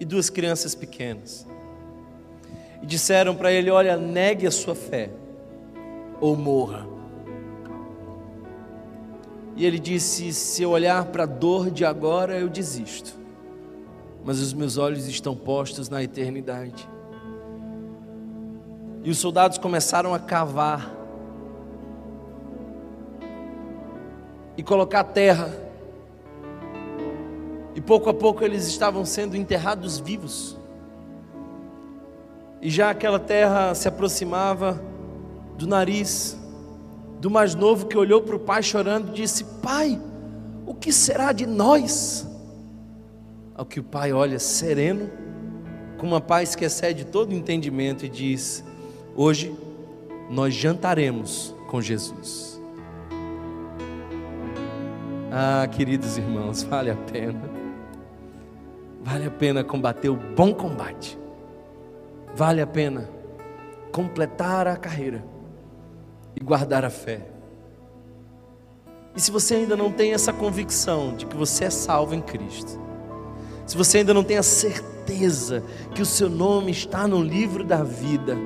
e 0.00 0.04
duas 0.04 0.28
crianças 0.28 0.74
pequenas. 0.74 1.46
E 2.82 2.86
disseram 2.86 3.34
para 3.34 3.50
ele: 3.52 3.70
Olha, 3.70 3.96
negue 3.96 4.46
a 4.46 4.50
sua 4.50 4.74
fé 4.74 5.10
ou 6.20 6.36
morra. 6.36 6.86
E 9.56 9.64
ele 9.64 9.78
disse: 9.78 10.32
Se 10.32 10.62
eu 10.62 10.70
olhar 10.70 11.06
para 11.06 11.22
a 11.22 11.26
dor 11.26 11.70
de 11.70 11.84
agora, 11.84 12.38
eu 12.38 12.48
desisto 12.48 13.22
mas 14.24 14.40
os 14.40 14.52
meus 14.52 14.76
olhos 14.76 15.06
estão 15.08 15.34
postos 15.34 15.88
na 15.88 16.02
eternidade. 16.02 16.88
E 19.02 19.10
os 19.10 19.18
soldados 19.18 19.58
começaram 19.58 20.14
a 20.14 20.18
cavar 20.18 20.94
e 24.56 24.62
colocar 24.62 25.02
terra. 25.04 25.52
E 27.74 27.80
pouco 27.80 28.08
a 28.10 28.14
pouco 28.14 28.44
eles 28.44 28.66
estavam 28.68 29.04
sendo 29.04 29.36
enterrados 29.36 29.98
vivos. 29.98 30.56
E 32.62 32.70
já 32.70 32.90
aquela 32.90 33.18
terra 33.18 33.74
se 33.74 33.86
aproximava 33.88 34.82
do 35.58 35.66
nariz 35.66 36.38
do 37.20 37.30
mais 37.30 37.54
novo 37.54 37.86
que 37.86 37.98
olhou 37.98 38.22
para 38.22 38.36
o 38.36 38.40
pai 38.40 38.62
chorando 38.62 39.10
e 39.10 39.12
disse: 39.12 39.44
Pai, 39.62 40.00
o 40.64 40.72
que 40.72 40.90
será 40.92 41.32
de 41.32 41.44
nós? 41.44 42.26
ao 43.54 43.66
que 43.66 43.80
o 43.80 43.82
pai 43.82 44.12
olha 44.12 44.38
sereno, 44.38 45.10
com 45.98 46.06
uma 46.06 46.20
paz 46.20 46.54
que 46.54 46.64
excede 46.64 47.04
todo 47.04 47.32
entendimento 47.32 48.04
e 48.04 48.08
diz: 48.08 48.64
Hoje 49.14 49.56
nós 50.30 50.54
jantaremos 50.54 51.54
com 51.68 51.80
Jesus. 51.80 52.60
Ah, 55.30 55.66
queridos 55.68 56.18
irmãos, 56.18 56.62
vale 56.62 56.90
a 56.90 56.96
pena. 56.96 57.50
Vale 59.02 59.26
a 59.26 59.30
pena 59.30 59.64
combater 59.64 60.08
o 60.08 60.16
bom 60.16 60.52
combate. 60.52 61.18
Vale 62.34 62.60
a 62.60 62.66
pena 62.66 63.08
completar 63.92 64.66
a 64.66 64.76
carreira 64.76 65.24
e 66.34 66.42
guardar 66.42 66.84
a 66.84 66.90
fé. 66.90 67.26
E 69.14 69.20
se 69.20 69.30
você 69.30 69.56
ainda 69.56 69.76
não 69.76 69.92
tem 69.92 70.14
essa 70.14 70.32
convicção 70.32 71.14
de 71.14 71.26
que 71.26 71.36
você 71.36 71.64
é 71.64 71.70
salvo 71.70 72.14
em 72.14 72.22
Cristo, 72.22 72.80
se 73.66 73.76
você 73.76 73.98
ainda 73.98 74.14
não 74.14 74.24
tem 74.24 74.38
a 74.38 74.42
certeza 74.42 75.62
que 75.94 76.00
o 76.00 76.06
seu 76.06 76.30
nome 76.30 76.70
está 76.70 77.06
no 77.06 77.22
livro 77.22 77.62
da 77.62 77.82
vida, 77.82 78.36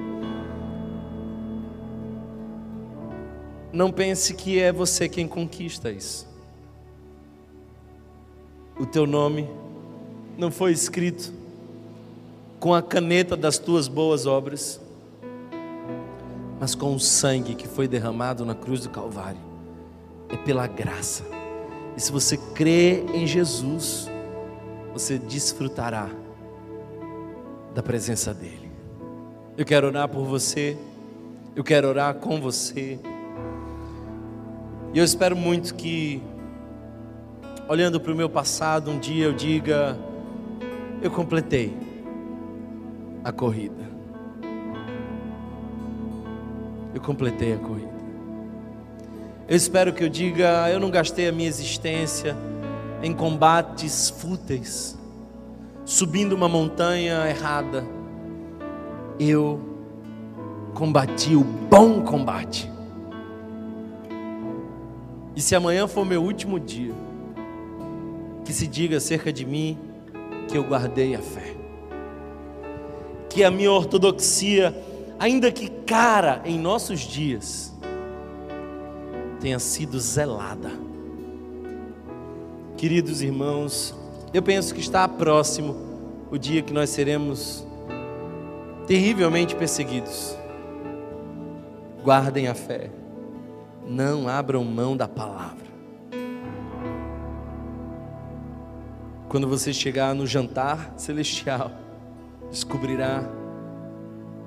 não 3.72 3.93
pense 3.93 4.34
que 4.34 4.59
é 4.59 4.72
você 4.72 5.09
quem 5.09 5.28
conquista 5.28 5.93
isso. 5.93 6.26
O 8.78 8.84
teu 8.84 9.07
nome 9.07 9.49
não 10.37 10.51
foi 10.51 10.72
escrito 10.72 11.32
com 12.59 12.74
a 12.74 12.82
caneta 12.82 13.36
das 13.36 13.59
tuas 13.59 13.88
boas 13.88 14.26
obras, 14.26 14.80
mas 16.59 16.74
com 16.74 16.94
o 16.94 17.00
sangue 17.00 17.54
que 17.54 17.68
foi 17.68 17.86
derramado 17.86 18.44
na 18.44 18.54
cruz 18.54 18.80
do 18.80 18.90
Calvário. 18.90 19.40
É 20.28 20.36
pela 20.36 20.66
graça. 20.66 21.24
E 21.96 22.00
se 22.00 22.11
você 22.11 22.36
crê 22.54 23.04
em 23.14 23.26
Jesus, 23.26 24.11
você 24.92 25.18
desfrutará 25.18 26.09
da 27.74 27.82
presença 27.82 28.32
dEle. 28.32 28.72
Eu 29.57 29.64
quero 29.64 29.86
orar 29.86 30.09
por 30.09 30.24
você, 30.24 30.76
eu 31.54 31.62
quero 31.62 31.88
orar 31.88 32.14
com 32.14 32.40
você, 32.40 32.98
e 34.92 34.98
eu 34.98 35.04
espero 35.04 35.36
muito 35.36 35.74
que, 35.74 36.22
olhando 37.68 38.00
para 38.00 38.12
o 38.12 38.16
meu 38.16 38.30
passado, 38.30 38.90
um 38.90 38.98
dia 38.98 39.26
eu 39.26 39.32
diga: 39.34 39.96
eu 41.02 41.11
completei 41.11 41.86
a 43.26 43.32
corrida. 43.32 43.90
Eu 46.94 47.00
completei 47.00 47.54
a 47.54 47.58
corrida. 47.58 47.96
Eu 49.48 49.56
espero 49.56 49.92
que 49.92 50.04
eu 50.04 50.08
diga: 50.08 50.70
eu 50.70 50.78
não 50.78 50.90
gastei 50.90 51.28
a 51.28 51.32
minha 51.32 51.48
existência 51.48 52.36
em 53.02 53.12
combates 53.12 54.10
fúteis, 54.10 54.96
subindo 55.84 56.34
uma 56.34 56.48
montanha 56.48 57.28
errada. 57.28 57.84
Eu 59.18 59.60
combati 60.72 61.34
o 61.34 61.42
bom 61.42 62.02
combate. 62.02 62.70
E 65.34 65.42
se 65.42 65.56
amanhã 65.56 65.88
for 65.88 66.06
meu 66.06 66.22
último 66.22 66.60
dia, 66.60 66.94
que 68.44 68.52
se 68.52 68.68
diga 68.68 68.98
acerca 68.98 69.32
de 69.32 69.44
mim 69.44 69.76
que 70.46 70.56
eu 70.56 70.62
guardei 70.62 71.16
a 71.16 71.18
fé. 71.18 71.55
Que 73.37 73.45
a 73.45 73.51
minha 73.51 73.70
ortodoxia, 73.70 74.74
ainda 75.18 75.53
que 75.53 75.68
cara 75.68 76.41
em 76.47 76.59
nossos 76.59 77.01
dias, 77.01 77.70
tenha 79.43 79.59
sido 79.59 80.01
zelada 80.01 80.87
Queridos 82.78 83.20
irmãos, 83.20 83.95
eu 84.32 84.43
penso 84.43 84.74
que 84.74 84.80
está 84.80 85.07
próximo 85.07 85.76
o 86.30 86.39
dia 86.39 86.62
que 86.62 86.72
nós 86.72 86.89
seremos 86.89 87.62
terrivelmente 88.87 89.55
perseguidos. 89.55 90.34
Guardem 92.03 92.49
a 92.49 92.55
fé, 92.55 92.91
não 93.87 94.28
abram 94.28 94.64
mão 94.64 94.97
da 94.97 95.07
palavra. 95.07 95.66
Quando 99.28 99.47
você 99.47 99.74
chegar 99.74 100.14
no 100.14 100.26
jantar 100.26 100.95
celestial, 100.97 101.86
descobrirá 102.51 103.22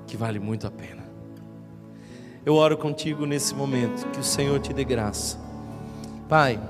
que 0.06 0.16
vale 0.16 0.38
muito 0.38 0.66
a 0.66 0.70
pena. 0.70 1.04
Eu 2.44 2.54
oro 2.54 2.76
contigo 2.76 3.26
nesse 3.26 3.54
momento, 3.54 4.08
que 4.08 4.20
o 4.20 4.24
Senhor 4.24 4.58
te 4.60 4.72
dê 4.72 4.84
graça. 4.84 5.38
Pai, 6.28 6.60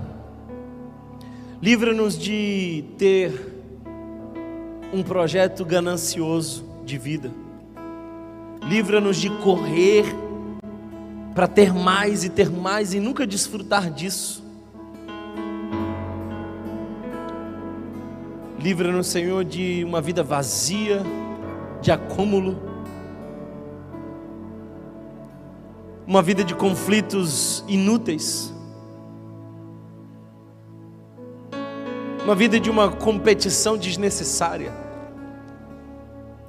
Livra-nos 1.62 2.16
de 2.16 2.82
ter 2.96 3.52
um 4.94 5.02
projeto 5.02 5.62
ganancioso 5.62 6.64
de 6.86 6.96
vida. 6.96 7.30
Livra-nos 8.66 9.18
de 9.18 9.28
correr 9.28 10.06
para 11.34 11.46
ter 11.46 11.74
mais 11.74 12.24
e 12.24 12.30
ter 12.30 12.50
mais 12.50 12.94
e 12.94 13.00
nunca 13.00 13.26
desfrutar 13.26 13.90
disso. 13.90 14.42
Livra-nos, 18.60 19.06
Senhor, 19.06 19.44
de 19.44 19.82
uma 19.84 20.00
vida 20.00 20.22
vazia, 20.22 21.02
de 21.80 21.90
acúmulo, 21.90 22.58
uma 26.06 26.22
vida 26.22 26.44
de 26.44 26.54
conflitos 26.54 27.64
inúteis. 27.66 28.52
uma 32.30 32.34
vida 32.36 32.60
de 32.60 32.70
uma 32.70 32.90
competição 32.90 33.76
desnecessária. 33.76 34.72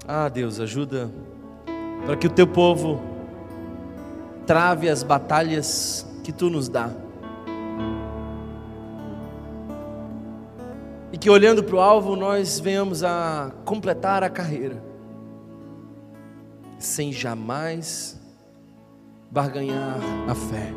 Ah, 0.08 0.30
Deus, 0.30 0.60
ajuda 0.60 1.12
para 2.06 2.16
que 2.16 2.28
o 2.28 2.30
teu 2.30 2.46
povo 2.46 3.02
trave 4.46 4.90
as 4.90 5.02
batalhas 5.02 6.06
que 6.24 6.32
tu 6.32 6.52
nos 6.52 6.70
dá. 6.70 6.92
Que 11.22 11.30
olhando 11.30 11.64
para 11.64 11.76
o 11.76 11.80
alvo 11.80 12.16
nós 12.16 12.60
venhamos 12.60 13.04
a 13.04 13.54
completar 13.64 14.24
a 14.24 14.30
carreira, 14.30 14.84
sem 16.80 17.14
jamais 17.14 18.20
barganhar 19.30 20.00
a 20.28 20.34
fé. 20.34 20.74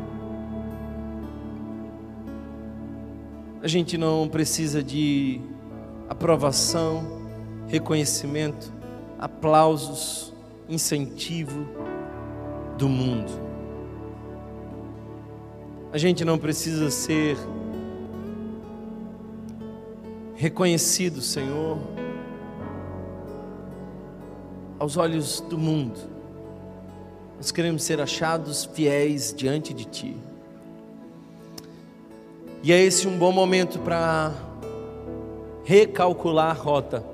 A 3.63 3.67
gente 3.67 3.97
não 3.97 4.29
precisa 4.29 4.83
de 4.83 5.41
aprovação, 6.07 7.23
reconhecimento, 7.65 8.71
aplausos, 9.17 10.31
incentivo 10.69 11.67
do 12.77 12.87
mundo. 12.87 13.31
A 15.91 15.97
gente 15.97 16.23
não 16.23 16.37
precisa 16.37 16.91
ser 16.91 17.35
reconhecido, 20.35 21.21
Senhor, 21.21 21.77
aos 24.77 24.97
olhos 24.97 25.41
do 25.41 25.57
mundo. 25.57 25.99
Nós 27.37 27.51
queremos 27.51 27.83
ser 27.83 28.01
achados 28.01 28.65
fiéis 28.65 29.33
diante 29.35 29.73
de 29.73 29.85
Ti. 29.85 30.17
E 32.61 32.71
é 32.71 32.81
esse 32.81 33.07
um 33.07 33.17
bom 33.17 33.31
momento 33.31 33.79
para 33.79 34.33
recalcular 35.63 36.49
a 36.49 36.53
rota, 36.53 37.05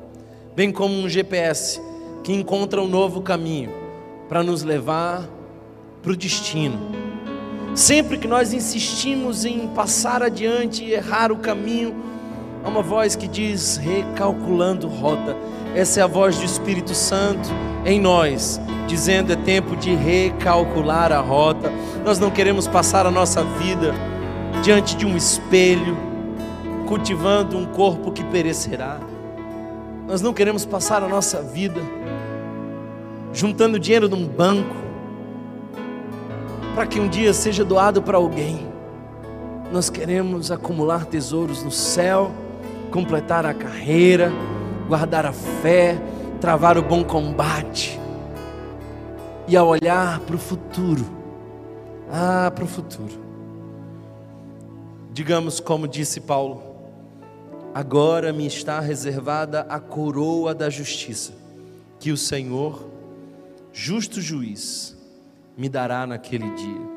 bem 0.56 0.72
como 0.72 0.94
um 0.94 1.08
GPS 1.08 1.82
que 2.24 2.34
encontra 2.34 2.82
um 2.82 2.88
novo 2.88 3.22
caminho 3.22 3.72
para 4.28 4.44
nos 4.44 4.64
levar 4.64 5.28
para 6.02 6.12
o 6.12 6.16
destino. 6.16 6.80
Sempre 7.76 8.18
que 8.18 8.28
nós 8.28 8.54
insistimos 8.54 9.46
em 9.46 9.68
passar 9.70 10.22
adiante 10.24 10.84
e 10.84 10.94
errar 10.94 11.32
o 11.32 11.38
caminho, 11.38 11.96
há 12.64 12.70
uma 12.70 12.82
voz 12.82 13.16
que 13.16 13.28
diz 13.28 13.78
recalculando 13.78 14.88
rota. 14.88 15.36
Essa 15.76 16.02
é 16.02 16.04
a 16.04 16.08
voz 16.08 16.38
do 16.38 16.46
Espírito 16.46 16.94
Santo 16.94 17.50
em 17.86 18.00
nós, 18.00 18.60
dizendo 18.88 19.32
é 19.34 19.36
tempo 19.36 19.76
de 19.76 19.96
recalcular 19.96 21.12
a 21.12 21.20
rota. 21.20 21.72
Nós 22.06 22.20
não 22.20 22.30
queremos 22.30 22.68
passar 22.68 23.06
a 23.06 23.12
nossa 23.12 23.44
vida 23.44 23.94
diante 24.64 24.96
de 24.96 25.06
um 25.06 25.16
espelho, 25.16 25.98
cultivando 26.88 27.58
um 27.58 27.66
corpo 27.66 28.12
que 28.12 28.24
perecerá. 28.26 29.00
Nós 30.08 30.22
não 30.22 30.34
queremos 30.34 30.66
passar 30.66 31.04
a 31.04 31.08
nossa 31.08 31.42
vida 31.42 31.82
juntando 33.34 33.80
dinheiro 33.80 34.10
num 34.10 34.28
banco 34.28 34.76
para 36.76 36.86
que 36.86 37.00
um 37.00 37.08
dia 37.08 37.34
seja 37.34 37.64
doado 37.64 38.02
para 38.02 38.18
alguém. 38.18 38.68
Nós 39.72 39.90
queremos 39.90 40.52
acumular 40.52 41.06
tesouros 41.06 41.64
no 41.64 41.72
céu, 41.72 42.32
completar 42.92 43.46
a 43.46 43.54
carreira, 43.54 44.32
guardar 44.88 45.26
a 45.26 45.32
fé, 45.32 46.00
travar 46.40 46.78
o 46.78 46.84
bom 46.84 47.04
combate. 47.04 48.00
E 49.48 49.58
a 49.58 49.64
olhar 49.64 50.20
para 50.20 50.36
o 50.36 50.40
futuro, 50.40 51.06
ah, 52.12 52.52
para 52.54 52.64
o 52.64 52.68
futuro. 52.68 53.20
Digamos 55.12 55.60
como 55.60 55.88
disse 55.88 56.22
Paulo: 56.22 56.62
agora 57.74 58.32
me 58.32 58.46
está 58.46 58.80
reservada 58.80 59.66
a 59.68 59.80
coroa 59.80 60.54
da 60.54 60.70
justiça, 60.70 61.34
que 62.00 62.12
o 62.12 62.18
Senhor, 62.18 62.88
justo 63.74 64.22
juiz, 64.22 64.98
me 65.58 65.68
dará 65.68 66.06
naquele 66.06 66.50
dia. 66.52 66.92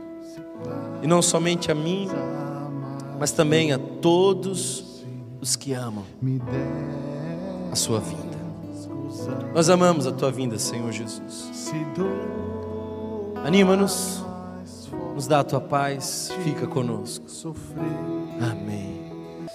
E 1.03 1.07
não 1.07 1.21
somente 1.21 1.73
a 1.73 1.75
mim, 1.75 2.09
mas 3.19 3.33
também 3.33 3.73
a 3.73 3.79
todos 3.79 4.94
os 5.45 5.57
que 5.57 5.75
amam 5.75 6.03
a 7.71 7.77
sua 7.77 8.01
vinda. 8.01 8.39
Nós 9.55 9.69
amamos 9.69 10.07
a 10.07 10.13
tua 10.13 10.33
vinda, 10.33 10.59
Senhor 10.59 10.91
Jesus. 10.91 11.53
Anima-nos, 13.45 14.25
nos 15.15 15.27
dá 15.27 15.41
a 15.41 15.45
tua 15.45 15.61
paz, 15.61 16.33
fica 16.43 16.67
conosco. 16.67 17.27
Amém. 18.41 19.05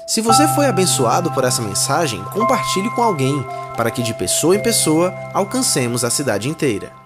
Se 0.07 0.21
você 0.21 0.47
foi 0.49 0.67
abençoado 0.67 1.31
por 1.31 1.43
essa 1.43 1.63
mensagem, 1.63 2.23
compartilhe 2.25 2.91
com 2.91 3.01
alguém, 3.01 3.43
para 3.75 3.89
que 3.89 4.03
de 4.03 4.13
pessoa 4.13 4.55
em 4.55 4.61
pessoa 4.61 5.11
alcancemos 5.33 6.03
a 6.03 6.11
cidade 6.11 6.47
inteira. 6.47 6.98